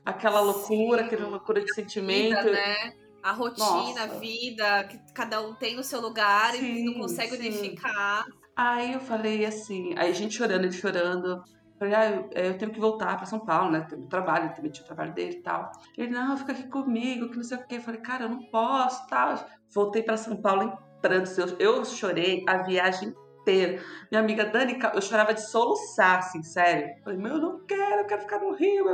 aquela 0.05 0.39
loucura, 0.41 0.99
Sim. 0.99 1.05
aquela 1.05 1.27
loucura 1.27 1.61
de 1.61 1.73
sentimento. 1.73 2.37
Vida, 2.37 2.51
né? 2.51 2.93
A 3.23 3.31
rotina, 3.31 3.65
Nossa. 3.65 4.03
a 4.03 4.19
vida, 4.19 4.83
que 4.83 4.99
cada 5.13 5.41
um 5.41 5.55
tem 5.55 5.79
o 5.79 5.83
seu 5.83 6.01
lugar 6.01 6.51
sim, 6.51 6.65
e 6.65 6.83
não 6.83 6.95
consegue 6.95 7.37
sim. 7.37 7.47
unificar. 7.47 8.25
Aí 8.55 8.93
eu 8.93 8.99
falei 8.99 9.45
assim, 9.45 9.93
aí 9.97 10.09
a 10.09 10.13
gente 10.13 10.35
chorando, 10.35 10.65
ele 10.65 10.73
chorando. 10.73 11.41
Falei, 11.79 11.95
ah, 11.95 12.11
eu, 12.11 12.29
eu 12.31 12.57
tenho 12.57 12.71
que 12.71 12.79
voltar 12.79 13.17
para 13.17 13.25
São 13.25 13.39
Paulo, 13.39 13.71
né? 13.71 13.81
Tem 13.89 13.99
trabalho, 14.07 14.45
ele 14.45 14.53
também 14.53 14.71
tinha 14.71 14.83
o 14.83 14.87
trabalho 14.87 15.13
dele 15.13 15.37
e 15.37 15.41
tal. 15.41 15.71
Ele, 15.97 16.11
não, 16.11 16.37
fica 16.37 16.51
aqui 16.51 16.67
comigo, 16.67 17.29
que 17.29 17.37
não 17.37 17.43
sei 17.43 17.57
o 17.57 17.65
quê. 17.65 17.77
Eu 17.77 17.81
falei, 17.81 18.01
cara, 18.01 18.25
eu 18.25 18.29
não 18.29 18.43
posso, 18.43 19.07
tal. 19.07 19.43
Voltei 19.73 20.03
para 20.03 20.17
São 20.17 20.37
Paulo 20.37 20.63
em 20.63 21.01
prantos. 21.01 21.37
Eu, 21.37 21.57
eu 21.57 21.83
chorei 21.83 22.43
a 22.47 22.57
viagem 22.57 23.13
inteira. 23.43 23.83
Minha 24.09 24.23
amiga 24.23 24.45
Dani, 24.45 24.79
eu 24.93 25.01
chorava 25.01 25.33
de 25.33 25.41
soluçar, 25.41 26.19
assim, 26.19 26.41
sério. 26.41 26.95
Falei, 27.03 27.19
meu, 27.19 27.33
eu 27.33 27.41
não 27.41 27.65
quero, 27.65 28.01
eu 28.01 28.05
quero 28.05 28.21
ficar 28.21 28.39
no 28.39 28.53
Rio. 28.53 28.85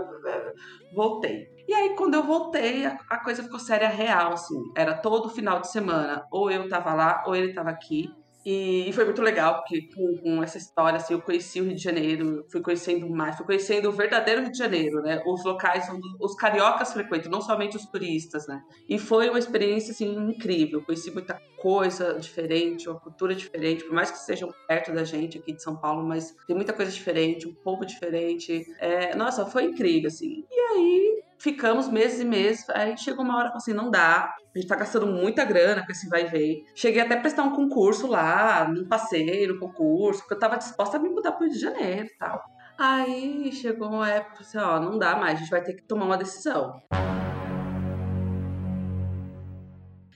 Voltei. 0.93 1.47
E 1.67 1.73
aí, 1.73 1.95
quando 1.95 2.15
eu 2.15 2.23
voltei, 2.23 2.85
a, 2.85 3.17
coisa 3.23 3.43
ficou 3.43 3.59
séria 3.59 3.87
real, 3.87 4.33
assim. 4.33 4.59
Era 4.75 4.95
todo 4.95 5.29
final 5.29 5.61
de 5.61 5.71
semana. 5.71 6.25
Ou 6.31 6.51
eu 6.51 6.67
tava 6.67 6.93
lá, 6.93 7.23
ou 7.27 7.35
ele 7.35 7.53
tava 7.53 7.69
aqui. 7.69 8.11
E, 8.45 8.91
foi 8.93 9.05
muito 9.05 9.21
legal, 9.21 9.57
porque 9.57 9.89
com, 10.21 10.41
essa 10.41 10.57
história, 10.57 10.97
assim, 10.97 11.13
eu 11.13 11.21
conheci 11.21 11.59
o 11.59 11.65
Rio 11.65 11.75
de 11.75 11.83
Janeiro, 11.83 12.45
fui 12.49 12.61
conhecendo 12.61 13.09
mais, 13.09 13.35
fui 13.35 13.45
conhecendo 13.45 13.89
o 13.89 13.91
verdadeiro 13.91 14.41
Rio 14.41 14.51
de 14.51 14.57
Janeiro, 14.57 15.01
né? 15.01 15.21
Os 15.25 15.43
locais 15.43 15.89
onde 15.89 16.07
os 16.19 16.35
cariocas 16.35 16.93
frequentam, 16.93 17.31
não 17.31 17.41
somente 17.41 17.75
os 17.75 17.85
turistas, 17.85 18.47
né? 18.47 18.61
E 18.87 18.97
foi 18.97 19.29
uma 19.29 19.39
experiência, 19.39 19.91
assim, 19.91 20.15
incrível. 20.15 20.81
Conheci 20.83 21.11
muita 21.11 21.39
coisa 21.61 22.13
diferente, 22.15 22.87
uma 22.89 22.99
cultura 22.99 23.35
diferente, 23.35 23.83
por 23.83 23.93
mais 23.93 24.09
que 24.09 24.17
sejam 24.17 24.49
perto 24.67 24.93
da 24.93 25.03
gente 25.03 25.37
aqui 25.37 25.51
de 25.53 25.61
São 25.61 25.75
Paulo, 25.75 26.07
mas 26.07 26.35
tem 26.47 26.55
muita 26.55 26.71
coisa 26.73 26.91
diferente, 26.91 27.47
um 27.47 27.53
povo 27.53 27.85
diferente. 27.85 28.65
É, 28.79 29.15
nossa, 29.15 29.45
foi 29.45 29.65
incrível, 29.65 30.07
assim. 30.07 30.45
E 30.49 30.59
aí, 30.59 31.18
ficamos 31.39 31.87
meses 31.87 32.19
e 32.19 32.25
meses. 32.25 32.69
Aí 32.69 32.95
chegou 32.97 33.23
uma 33.23 33.37
hora 33.37 33.51
assim, 33.55 33.73
não 33.73 33.89
dá. 33.89 34.35
A 34.53 34.59
gente 34.59 34.67
tá 34.67 34.75
gastando 34.75 35.07
muita 35.07 35.45
grana 35.45 35.85
com 35.85 35.91
esse 35.91 36.07
vai 36.09 36.23
e 36.23 36.29
vem. 36.29 36.65
Cheguei 36.75 37.01
até 37.01 37.15
a 37.15 37.21
prestar 37.21 37.43
um 37.43 37.55
concurso 37.55 38.07
lá, 38.07 38.67
não 38.67 38.87
passei 38.87 39.47
no 39.47 39.59
concurso, 39.59 40.21
porque 40.21 40.33
eu 40.33 40.39
tava 40.39 40.57
disposta 40.57 40.97
a 40.97 40.99
me 40.99 41.09
mudar 41.09 41.31
pro 41.31 41.45
Rio 41.45 41.53
de 41.53 41.59
Janeiro 41.59 42.07
e 42.07 42.17
tal. 42.17 42.43
Aí 42.77 43.51
chegou 43.51 43.89
uma 43.89 44.09
época 44.09 44.41
assim, 44.41 44.57
ó, 44.57 44.79
não 44.79 44.97
dá 44.97 45.15
mais, 45.15 45.35
a 45.37 45.41
gente 45.41 45.51
vai 45.51 45.63
ter 45.63 45.73
que 45.73 45.83
tomar 45.83 46.05
uma 46.05 46.17
decisão. 46.17 46.81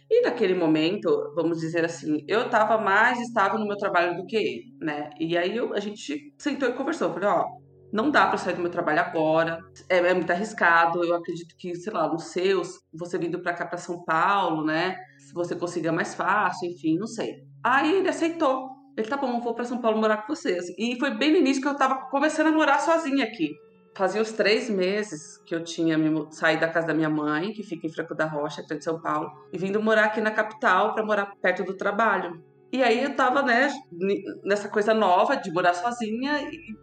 E 0.10 0.22
naquele 0.22 0.54
momento, 0.54 1.34
vamos 1.36 1.60
dizer 1.60 1.84
assim, 1.84 2.24
eu 2.28 2.46
estava 2.46 2.78
mais 2.78 3.20
estável 3.20 3.58
no 3.58 3.68
meu 3.68 3.76
trabalho 3.76 4.16
do 4.16 4.26
que 4.26 4.36
ele, 4.36 4.64
né? 4.80 5.10
E 5.20 5.36
aí 5.36 5.58
eu, 5.58 5.74
a 5.74 5.80
gente 5.80 6.34
sentou 6.38 6.70
e 6.70 6.74
conversou. 6.74 7.12
Falei, 7.12 7.28
ó, 7.28 7.46
não 7.94 8.10
dá 8.10 8.26
para 8.26 8.40
sair 8.40 8.56
do 8.56 8.62
meu 8.62 8.72
trabalho 8.72 9.02
agora, 9.02 9.60
é, 9.88 9.98
é, 9.98 10.14
muito 10.16 10.32
arriscado. 10.32 11.06
Eu 11.06 11.16
acredito 11.16 11.56
que, 11.56 11.76
sei 11.76 11.94
lá, 11.94 12.08
nos 12.12 12.26
seus, 12.26 12.80
você 12.92 13.20
vindo 13.20 13.40
para 13.40 13.54
cá, 13.54 13.68
para 13.68 13.78
São 13.78 14.04
Paulo, 14.04 14.66
né? 14.66 14.98
Se 15.20 15.32
você 15.32 15.56
consiga 15.56 15.92
mais 15.92 16.16
fácil, 16.16 16.72
enfim, 16.72 16.98
não 16.98 17.06
sei. 17.06 17.44
Aí 17.64 17.98
ele 17.98 18.10
aceitou. 18.10 18.72
Ele, 18.98 19.08
tá 19.08 19.16
bom, 19.16 19.40
vou 19.40 19.54
para 19.54 19.64
São 19.64 19.80
Paulo 19.80 20.00
morar 20.02 20.26
com 20.26 20.36
vocês. 20.36 20.66
E 20.76 20.98
foi 21.00 21.12
bem 21.12 21.32
no 21.32 21.38
início 21.38 21.62
que 21.62 21.68
eu 21.68 21.76
tava 21.76 22.10
começando 22.10 22.48
a 22.48 22.52
morar 22.52 22.80
sozinha 22.80 23.26
aqui. 23.26 23.52
Fazia 23.96 24.24
uns 24.24 24.32
três 24.32 24.72
meses 24.72 25.38
que 25.46 25.54
eu 25.54 25.64
tinha 25.64 25.96
saído 26.32 26.62
da 26.62 26.68
casa 26.68 26.88
da 26.88 26.96
minha 26.96 27.12
mãe, 27.12 27.54
que 27.54 27.62
fica 27.62 27.86
em 27.86 27.92
Franco 27.92 28.16
da 28.16 28.26
Rocha, 28.26 28.62
aqui 28.62 28.76
de 28.76 28.84
São 28.84 29.00
Paulo, 29.00 29.30
e 29.52 29.58
vindo 29.58 29.82
morar 29.82 30.06
aqui 30.06 30.20
na 30.20 30.32
capital 30.32 30.96
para 30.96 31.06
morar 31.06 31.32
perto 31.40 31.64
do 31.64 31.78
trabalho. 31.78 32.44
E 32.74 32.82
aí 32.82 33.04
eu 33.04 33.16
tava, 33.16 33.44
né, 33.44 33.72
nessa 34.44 34.68
coisa 34.68 34.96
nova 34.96 35.36
de 35.38 35.52
morar 35.52 35.76
sozinha 35.76 36.40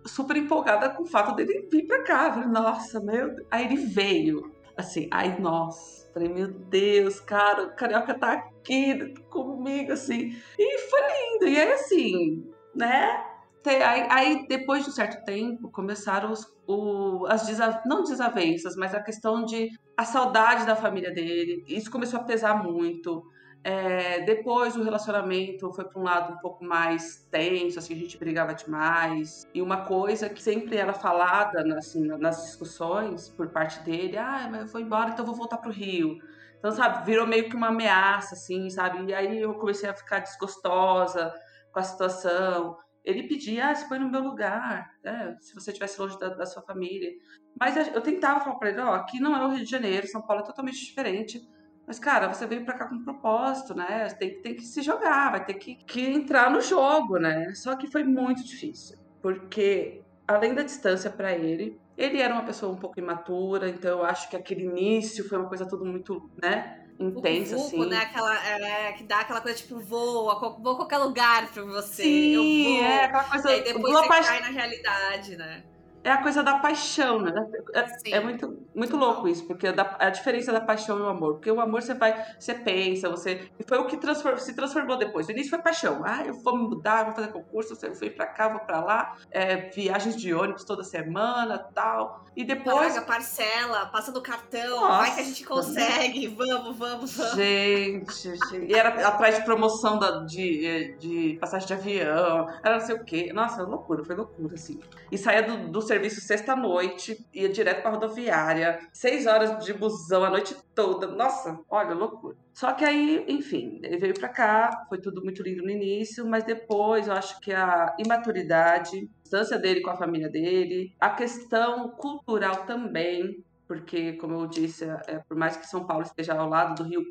super 0.06 0.36
empolgada 0.36 0.88
com 0.90 1.02
o 1.02 1.06
fato 1.06 1.34
dele 1.34 1.68
vir 1.68 1.84
pra 1.84 2.04
cá. 2.04 2.32
falei, 2.32 2.48
nossa, 2.48 3.00
meu 3.00 3.34
Deus. 3.34 3.48
Aí 3.50 3.64
ele 3.64 3.76
veio, 3.76 4.52
assim, 4.76 5.08
aí, 5.10 5.40
nossa, 5.40 6.08
falei, 6.14 6.28
meu 6.28 6.46
Deus, 6.46 7.18
cara, 7.18 7.64
o 7.64 7.74
Carioca 7.74 8.14
tá 8.14 8.34
aqui 8.34 9.14
comigo, 9.30 9.90
assim. 9.90 10.32
E 10.56 10.78
foi 10.78 11.00
lindo. 11.00 11.48
E 11.48 11.60
aí, 11.60 11.72
assim, 11.72 12.52
né, 12.72 13.24
Aí, 13.66 14.06
aí, 14.08 14.46
depois 14.48 14.84
de 14.84 14.90
um 14.90 14.92
certo 14.92 15.22
tempo, 15.24 15.70
começaram 15.70 16.32
os, 16.32 16.46
o, 16.66 17.26
as 17.26 17.46
desav 17.46 17.82
não 17.84 18.02
desavenças, 18.02 18.74
mas 18.74 18.94
a 18.94 19.02
questão 19.02 19.44
de 19.44 19.68
a 19.94 20.04
saudade 20.06 20.64
da 20.64 20.74
família 20.74 21.10
dele. 21.10 21.62
Isso 21.68 21.90
começou 21.90 22.20
a 22.20 22.24
pesar 22.24 22.62
muito. 22.62 23.22
É, 23.62 24.20
depois 24.20 24.74
o 24.74 24.82
relacionamento 24.82 25.70
foi 25.72 25.84
para 25.84 26.00
um 26.00 26.04
lado 26.04 26.32
um 26.32 26.38
pouco 26.38 26.64
mais 26.64 27.26
tenso, 27.30 27.78
assim, 27.78 27.92
a 27.92 27.96
gente 27.96 28.16
brigava 28.16 28.54
demais. 28.54 29.46
E 29.52 29.60
uma 29.60 29.84
coisa 29.84 30.30
que 30.30 30.42
sempre 30.42 30.76
era 30.76 30.94
falada 30.94 31.62
assim, 31.76 32.06
nas 32.06 32.42
discussões 32.44 33.28
por 33.28 33.48
parte 33.50 33.80
dele, 33.80 34.16
ah, 34.16 34.48
mas 34.50 34.62
eu 34.62 34.66
vou 34.68 34.80
embora, 34.80 35.10
então 35.10 35.24
eu 35.24 35.26
vou 35.26 35.36
voltar 35.36 35.58
pro 35.58 35.70
Rio. 35.70 36.18
Então, 36.58 36.72
sabe, 36.72 37.04
virou 37.04 37.26
meio 37.26 37.48
que 37.48 37.56
uma 37.56 37.68
ameaça, 37.68 38.34
assim, 38.34 38.68
sabe? 38.70 39.04
E 39.04 39.14
aí 39.14 39.40
eu 39.40 39.54
comecei 39.54 39.88
a 39.88 39.94
ficar 39.94 40.20
desgostosa 40.20 41.32
com 41.72 41.80
a 41.80 41.82
situação. 41.82 42.76
Ele 43.04 43.24
pedia, 43.24 43.68
ah, 43.68 43.74
se 43.74 43.88
põe 43.88 43.98
no 43.98 44.10
meu 44.10 44.22
lugar, 44.22 44.90
né? 45.02 45.36
se 45.40 45.54
você 45.54 45.70
estivesse 45.70 46.00
longe 46.00 46.18
da, 46.18 46.28
da, 46.28 46.46
sua 46.46 46.62
família. 46.62 47.10
Mas 47.58 47.76
eu 47.94 48.00
tentava 48.00 48.40
falar 48.40 48.56
para 48.56 48.70
ele, 48.70 48.80
ó, 48.80 48.90
oh, 48.90 48.94
aqui 48.94 49.20
não 49.20 49.34
é 49.36 49.46
o 49.46 49.50
Rio 49.50 49.64
de 49.64 49.70
Janeiro, 49.70 50.06
São 50.06 50.22
Paulo 50.22 50.42
é 50.42 50.46
totalmente 50.46 50.84
diferente 50.84 51.40
mas, 51.86 51.98
cara, 51.98 52.32
você 52.32 52.46
veio 52.46 52.64
pra 52.64 52.74
cá 52.74 52.86
com 52.86 52.94
um 52.94 53.04
propósito, 53.04 53.74
né? 53.74 54.08
Tem, 54.18 54.40
tem 54.40 54.54
que 54.54 54.64
se 54.64 54.82
jogar, 54.82 55.32
vai 55.32 55.44
ter 55.44 55.54
que, 55.54 55.74
que 55.74 56.00
entrar 56.00 56.50
no 56.50 56.60
jogo, 56.60 57.18
né? 57.18 57.52
Só 57.54 57.74
que 57.76 57.90
foi 57.90 58.04
muito 58.04 58.44
difícil, 58.44 58.96
porque 59.20 60.02
além 60.26 60.54
da 60.54 60.62
distância 60.62 61.10
para 61.10 61.32
ele, 61.32 61.80
ele 61.98 62.20
era 62.20 62.32
uma 62.32 62.44
pessoa 62.44 62.72
um 62.72 62.78
pouco 62.78 62.98
imatura, 62.98 63.68
então 63.68 63.98
eu 63.98 64.04
acho 64.04 64.30
que 64.30 64.36
aquele 64.36 64.64
início 64.64 65.28
foi 65.28 65.38
uma 65.38 65.48
coisa 65.48 65.66
tudo 65.66 65.84
muito, 65.84 66.30
né? 66.40 66.86
Intensa, 67.00 67.56
Vucu, 67.56 67.82
assim. 67.82 67.90
né? 67.90 67.96
Aquela, 67.96 68.46
é, 68.46 68.92
que 68.92 69.04
dá 69.04 69.20
aquela 69.20 69.40
coisa 69.40 69.56
tipo, 69.56 69.80
voa, 69.80 70.38
vou 70.38 70.72
a 70.72 70.76
qualquer 70.76 70.98
lugar 70.98 71.50
pra 71.50 71.62
você. 71.64 72.02
Sim, 72.02 72.34
eu 72.34 72.74
vou. 72.74 72.84
é 72.84 73.04
aquela 73.04 73.24
coisa. 73.24 73.56
E 73.56 73.62
depois 73.62 73.92
você 73.92 74.08
cai 74.08 74.40
na 74.40 74.48
realidade, 74.48 75.36
né? 75.36 75.64
É 76.02 76.10
a 76.10 76.22
coisa 76.22 76.42
da 76.42 76.58
paixão, 76.58 77.20
né? 77.20 77.32
É, 77.74 78.16
é, 78.16 78.20
muito, 78.20 78.58
muito 78.74 78.96
louco 78.96 79.28
isso, 79.28 79.46
porque 79.46 79.66
é, 79.66 79.72
da, 79.72 79.96
é 80.00 80.06
a 80.06 80.10
diferença 80.10 80.52
da 80.52 80.60
paixão 80.60 80.98
e 80.98 81.02
o 81.02 81.06
amor. 81.08 81.34
Porque 81.34 81.50
o 81.50 81.60
amor 81.60 81.82
você 81.82 81.94
vai, 81.94 82.24
você 82.38 82.54
pensa, 82.54 83.08
você. 83.08 83.50
E 83.58 83.64
foi 83.64 83.78
o 83.78 83.86
que 83.86 83.96
transform, 83.96 84.36
se 84.38 84.54
transformou 84.54 84.96
depois. 84.96 85.28
O 85.28 85.32
início 85.32 85.50
foi 85.50 85.58
paixão. 85.58 86.02
Ah, 86.04 86.24
eu 86.24 86.34
vou 86.34 86.56
me 86.56 86.62
mudar, 86.64 87.04
vou 87.04 87.14
fazer 87.14 87.28
concurso, 87.28 87.76
eu 87.82 87.94
fui 87.94 88.10
pra 88.10 88.26
cá, 88.26 88.48
vou 88.48 88.60
pra 88.60 88.80
lá. 88.80 89.16
É, 89.30 89.68
viagens 89.70 90.16
de 90.16 90.32
ônibus 90.32 90.64
toda 90.64 90.82
semana 90.82 91.58
tal. 91.58 92.24
E 92.34 92.44
depois. 92.44 92.94
Paga, 92.94 93.06
parcela, 93.06 93.86
passa 93.86 94.10
do 94.10 94.22
cartão, 94.22 94.80
Nossa. 94.80 94.98
vai 94.98 95.14
que 95.14 95.20
a 95.20 95.24
gente 95.24 95.44
consegue, 95.44 96.28
vamos, 96.28 96.78
vamos, 96.78 97.16
vamos. 97.16 97.34
Gente, 97.34 98.22
gente. 98.22 98.66
E 98.68 98.74
era 98.74 99.06
atrás 99.06 99.36
de 99.36 99.44
promoção 99.44 99.98
da, 99.98 100.20
de, 100.24 100.96
de 100.98 101.38
passagem 101.40 101.66
de 101.66 101.74
avião, 101.74 102.48
era 102.62 102.78
não 102.78 102.86
sei 102.86 102.94
o 102.94 103.04
quê. 103.04 103.32
Nossa, 103.32 103.62
loucura, 103.64 104.04
foi 104.04 104.16
loucura, 104.16 104.54
assim. 104.54 104.80
E 105.10 105.18
saía 105.18 105.42
do, 105.42 105.68
do 105.68 105.82
serviço 105.90 106.20
sexta-noite, 106.20 107.26
ia 107.34 107.48
direto 107.48 107.82
pra 107.82 107.90
rodoviária, 107.90 108.78
seis 108.92 109.26
horas 109.26 109.64
de 109.64 109.72
busão 109.72 110.22
a 110.22 110.30
noite 110.30 110.54
toda. 110.72 111.08
Nossa, 111.08 111.58
olha, 111.68 111.94
loucura. 111.94 112.36
Só 112.52 112.72
que 112.72 112.84
aí, 112.84 113.24
enfim, 113.28 113.80
ele 113.82 113.98
veio 113.98 114.14
pra 114.14 114.28
cá, 114.28 114.86
foi 114.88 114.98
tudo 114.98 115.20
muito 115.24 115.42
lindo 115.42 115.64
no 115.64 115.70
início, 115.70 116.24
mas 116.24 116.44
depois 116.44 117.08
eu 117.08 117.12
acho 117.14 117.40
que 117.40 117.52
a 117.52 117.96
imaturidade, 117.98 118.98
a 118.98 119.22
distância 119.22 119.58
dele 119.58 119.80
com 119.80 119.90
a 119.90 119.96
família 119.96 120.28
dele, 120.28 120.94
a 121.00 121.10
questão 121.10 121.88
cultural 121.88 122.64
também, 122.66 123.44
porque, 123.66 124.12
como 124.12 124.34
eu 124.34 124.46
disse, 124.46 124.84
é, 124.84 125.18
por 125.28 125.36
mais 125.36 125.56
que 125.56 125.66
São 125.66 125.84
Paulo 125.84 126.04
esteja 126.04 126.34
ao 126.34 126.48
lado 126.48 126.82
do 126.82 126.88
Rio, 126.88 127.02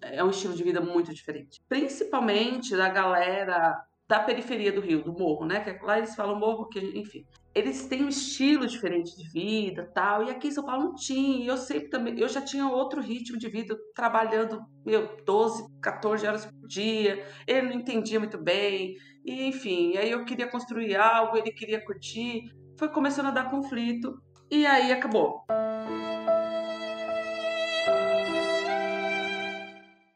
é 0.00 0.24
um 0.24 0.30
estilo 0.30 0.54
de 0.54 0.64
vida 0.64 0.80
muito 0.80 1.12
diferente. 1.12 1.60
Principalmente 1.68 2.74
da 2.74 2.88
galera 2.88 3.84
da 4.08 4.20
periferia 4.20 4.72
do 4.72 4.80
Rio, 4.80 5.02
do 5.02 5.12
morro, 5.12 5.46
né? 5.46 5.60
Que 5.60 5.84
lá 5.84 5.98
eles 5.98 6.14
falam 6.14 6.38
morro, 6.38 6.68
que, 6.68 6.78
enfim. 6.98 7.24
Eles 7.54 7.86
têm 7.86 8.02
um 8.02 8.08
estilo 8.08 8.66
diferente 8.66 9.14
de 9.14 9.28
vida, 9.28 9.90
tal, 9.94 10.24
e 10.24 10.30
aqui 10.30 10.48
em 10.48 10.50
São 10.50 10.64
Paulo 10.64 10.84
não 10.84 10.94
tinha. 10.94 11.44
E 11.44 11.46
eu 11.46 11.56
sempre 11.58 11.90
também, 11.90 12.18
eu 12.18 12.28
já 12.28 12.40
tinha 12.40 12.66
outro 12.66 13.00
ritmo 13.00 13.36
de 13.38 13.48
vida, 13.48 13.76
trabalhando, 13.94 14.62
meu, 14.86 15.16
12, 15.24 15.66
14 15.82 16.26
horas 16.26 16.46
por 16.46 16.66
dia. 16.66 17.22
Ele 17.46 17.68
não 17.68 17.74
entendia 17.74 18.18
muito 18.18 18.38
bem. 18.38 18.96
E, 19.24 19.46
enfim, 19.46 19.96
aí 19.98 20.10
eu 20.10 20.24
queria 20.24 20.48
construir 20.48 20.96
algo, 20.96 21.36
ele 21.36 21.52
queria 21.52 21.84
curtir. 21.84 22.42
Foi 22.78 22.88
começando 22.88 23.26
a 23.26 23.32
dar 23.32 23.50
conflito 23.50 24.14
e 24.50 24.64
aí 24.64 24.90
acabou. 24.90 25.44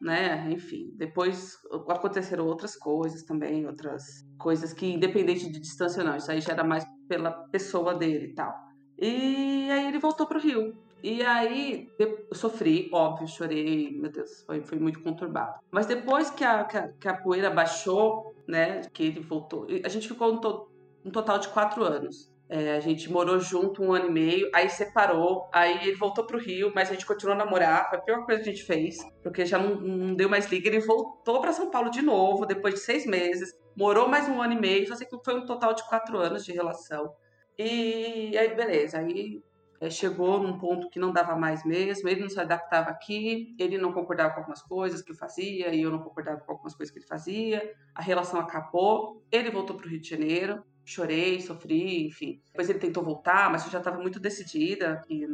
né? 0.06 0.48
Enfim, 0.52 0.92
depois 0.94 1.58
aconteceram 1.88 2.46
outras 2.46 2.76
coisas 2.76 3.24
também, 3.24 3.66
outras 3.66 4.24
coisas 4.38 4.72
que, 4.72 4.86
independente 4.86 5.50
de 5.50 5.58
distância 5.58 6.04
não, 6.04 6.16
isso 6.16 6.30
aí 6.30 6.40
já 6.40 6.52
era 6.52 6.62
mais 6.62 6.86
pela 7.08 7.30
pessoa 7.30 7.94
dele 7.94 8.26
e 8.26 8.34
tal. 8.34 8.54
E 8.98 9.68
aí 9.70 9.88
ele 9.88 9.98
voltou 9.98 10.26
pro 10.26 10.40
Rio. 10.40 10.74
E 11.02 11.22
aí 11.22 11.88
eu 11.98 12.26
sofri, 12.32 12.88
óbvio, 12.92 13.28
chorei, 13.28 13.96
meu 13.96 14.10
Deus, 14.10 14.42
foi, 14.44 14.60
foi 14.62 14.78
muito 14.78 15.02
conturbado. 15.02 15.60
Mas 15.70 15.86
depois 15.86 16.30
que 16.30 16.42
a, 16.42 16.64
que 16.64 16.76
a, 16.76 16.88
que 16.88 17.08
a 17.08 17.14
poeira 17.14 17.50
baixou, 17.50 18.34
né, 18.48 18.80
que 18.92 19.04
ele 19.04 19.20
voltou, 19.20 19.66
a 19.84 19.88
gente 19.88 20.08
ficou 20.08 20.32
um, 20.32 20.40
to, 20.40 20.68
um 21.04 21.10
total 21.10 21.38
de 21.38 21.48
quatro 21.48 21.84
anos. 21.84 22.34
É, 22.48 22.76
a 22.76 22.80
gente 22.80 23.10
morou 23.10 23.40
junto 23.40 23.82
um 23.82 23.92
ano 23.92 24.06
e 24.06 24.10
meio, 24.10 24.50
aí 24.54 24.68
separou, 24.68 25.48
aí 25.52 25.88
ele 25.88 25.96
voltou 25.96 26.24
pro 26.24 26.38
Rio, 26.38 26.70
mas 26.74 26.88
a 26.88 26.92
gente 26.92 27.04
continuou 27.04 27.34
a 27.34 27.44
namorar, 27.44 27.88
foi 27.90 27.98
a 27.98 28.02
pior 28.02 28.24
coisa 28.24 28.40
que 28.42 28.48
a 28.48 28.52
gente 28.52 28.64
fez, 28.64 28.98
porque 29.20 29.44
já 29.44 29.58
não, 29.58 29.80
não 29.80 30.14
deu 30.14 30.28
mais 30.28 30.46
liga. 30.46 30.68
Ele 30.68 30.78
voltou 30.80 31.40
para 31.40 31.52
São 31.52 31.70
Paulo 31.70 31.90
de 31.90 32.02
novo, 32.02 32.46
depois 32.46 32.74
de 32.74 32.80
seis 32.80 33.04
meses, 33.04 33.52
morou 33.76 34.08
mais 34.08 34.28
um 34.28 34.40
ano 34.40 34.54
e 34.54 34.60
meio, 34.60 34.88
só 34.88 34.96
sei 34.96 35.06
que 35.06 35.16
foi 35.24 35.34
um 35.38 35.44
total 35.44 35.74
de 35.74 35.86
quatro 35.86 36.18
anos 36.18 36.44
de 36.44 36.52
relação. 36.52 37.14
E 37.58 38.36
aí, 38.36 38.54
beleza, 38.54 38.98
aí 38.98 39.42
é, 39.80 39.90
chegou 39.90 40.40
num 40.40 40.58
ponto 40.58 40.88
que 40.88 40.98
não 40.98 41.12
dava 41.12 41.36
mais 41.36 41.64
mesmo, 41.64 42.08
ele 42.08 42.22
não 42.22 42.28
se 42.28 42.40
adaptava 42.40 42.90
aqui, 42.90 43.54
ele 43.58 43.76
não 43.76 43.92
concordava 43.92 44.32
com 44.32 44.40
algumas 44.40 44.62
coisas 44.62 45.02
que 45.02 45.12
eu 45.12 45.16
fazia, 45.16 45.74
e 45.74 45.82
eu 45.82 45.90
não 45.90 45.98
concordava 45.98 46.40
com 46.40 46.52
algumas 46.52 46.74
coisas 46.74 46.92
que 46.92 46.98
ele 46.98 47.06
fazia, 47.06 47.74
a 47.94 48.02
relação 48.02 48.40
acabou, 48.40 49.22
ele 49.30 49.50
voltou 49.50 49.76
pro 49.76 49.88
Rio 49.88 50.00
de 50.00 50.08
Janeiro, 50.08 50.64
chorei, 50.84 51.40
sofri, 51.40 52.06
enfim. 52.06 52.40
Depois 52.46 52.70
ele 52.70 52.78
tentou 52.78 53.02
voltar, 53.02 53.50
mas 53.50 53.64
eu 53.64 53.70
já 53.70 53.78
estava 53.78 53.98
muito 53.98 54.20
decidida 54.20 55.02
que 55.06 55.26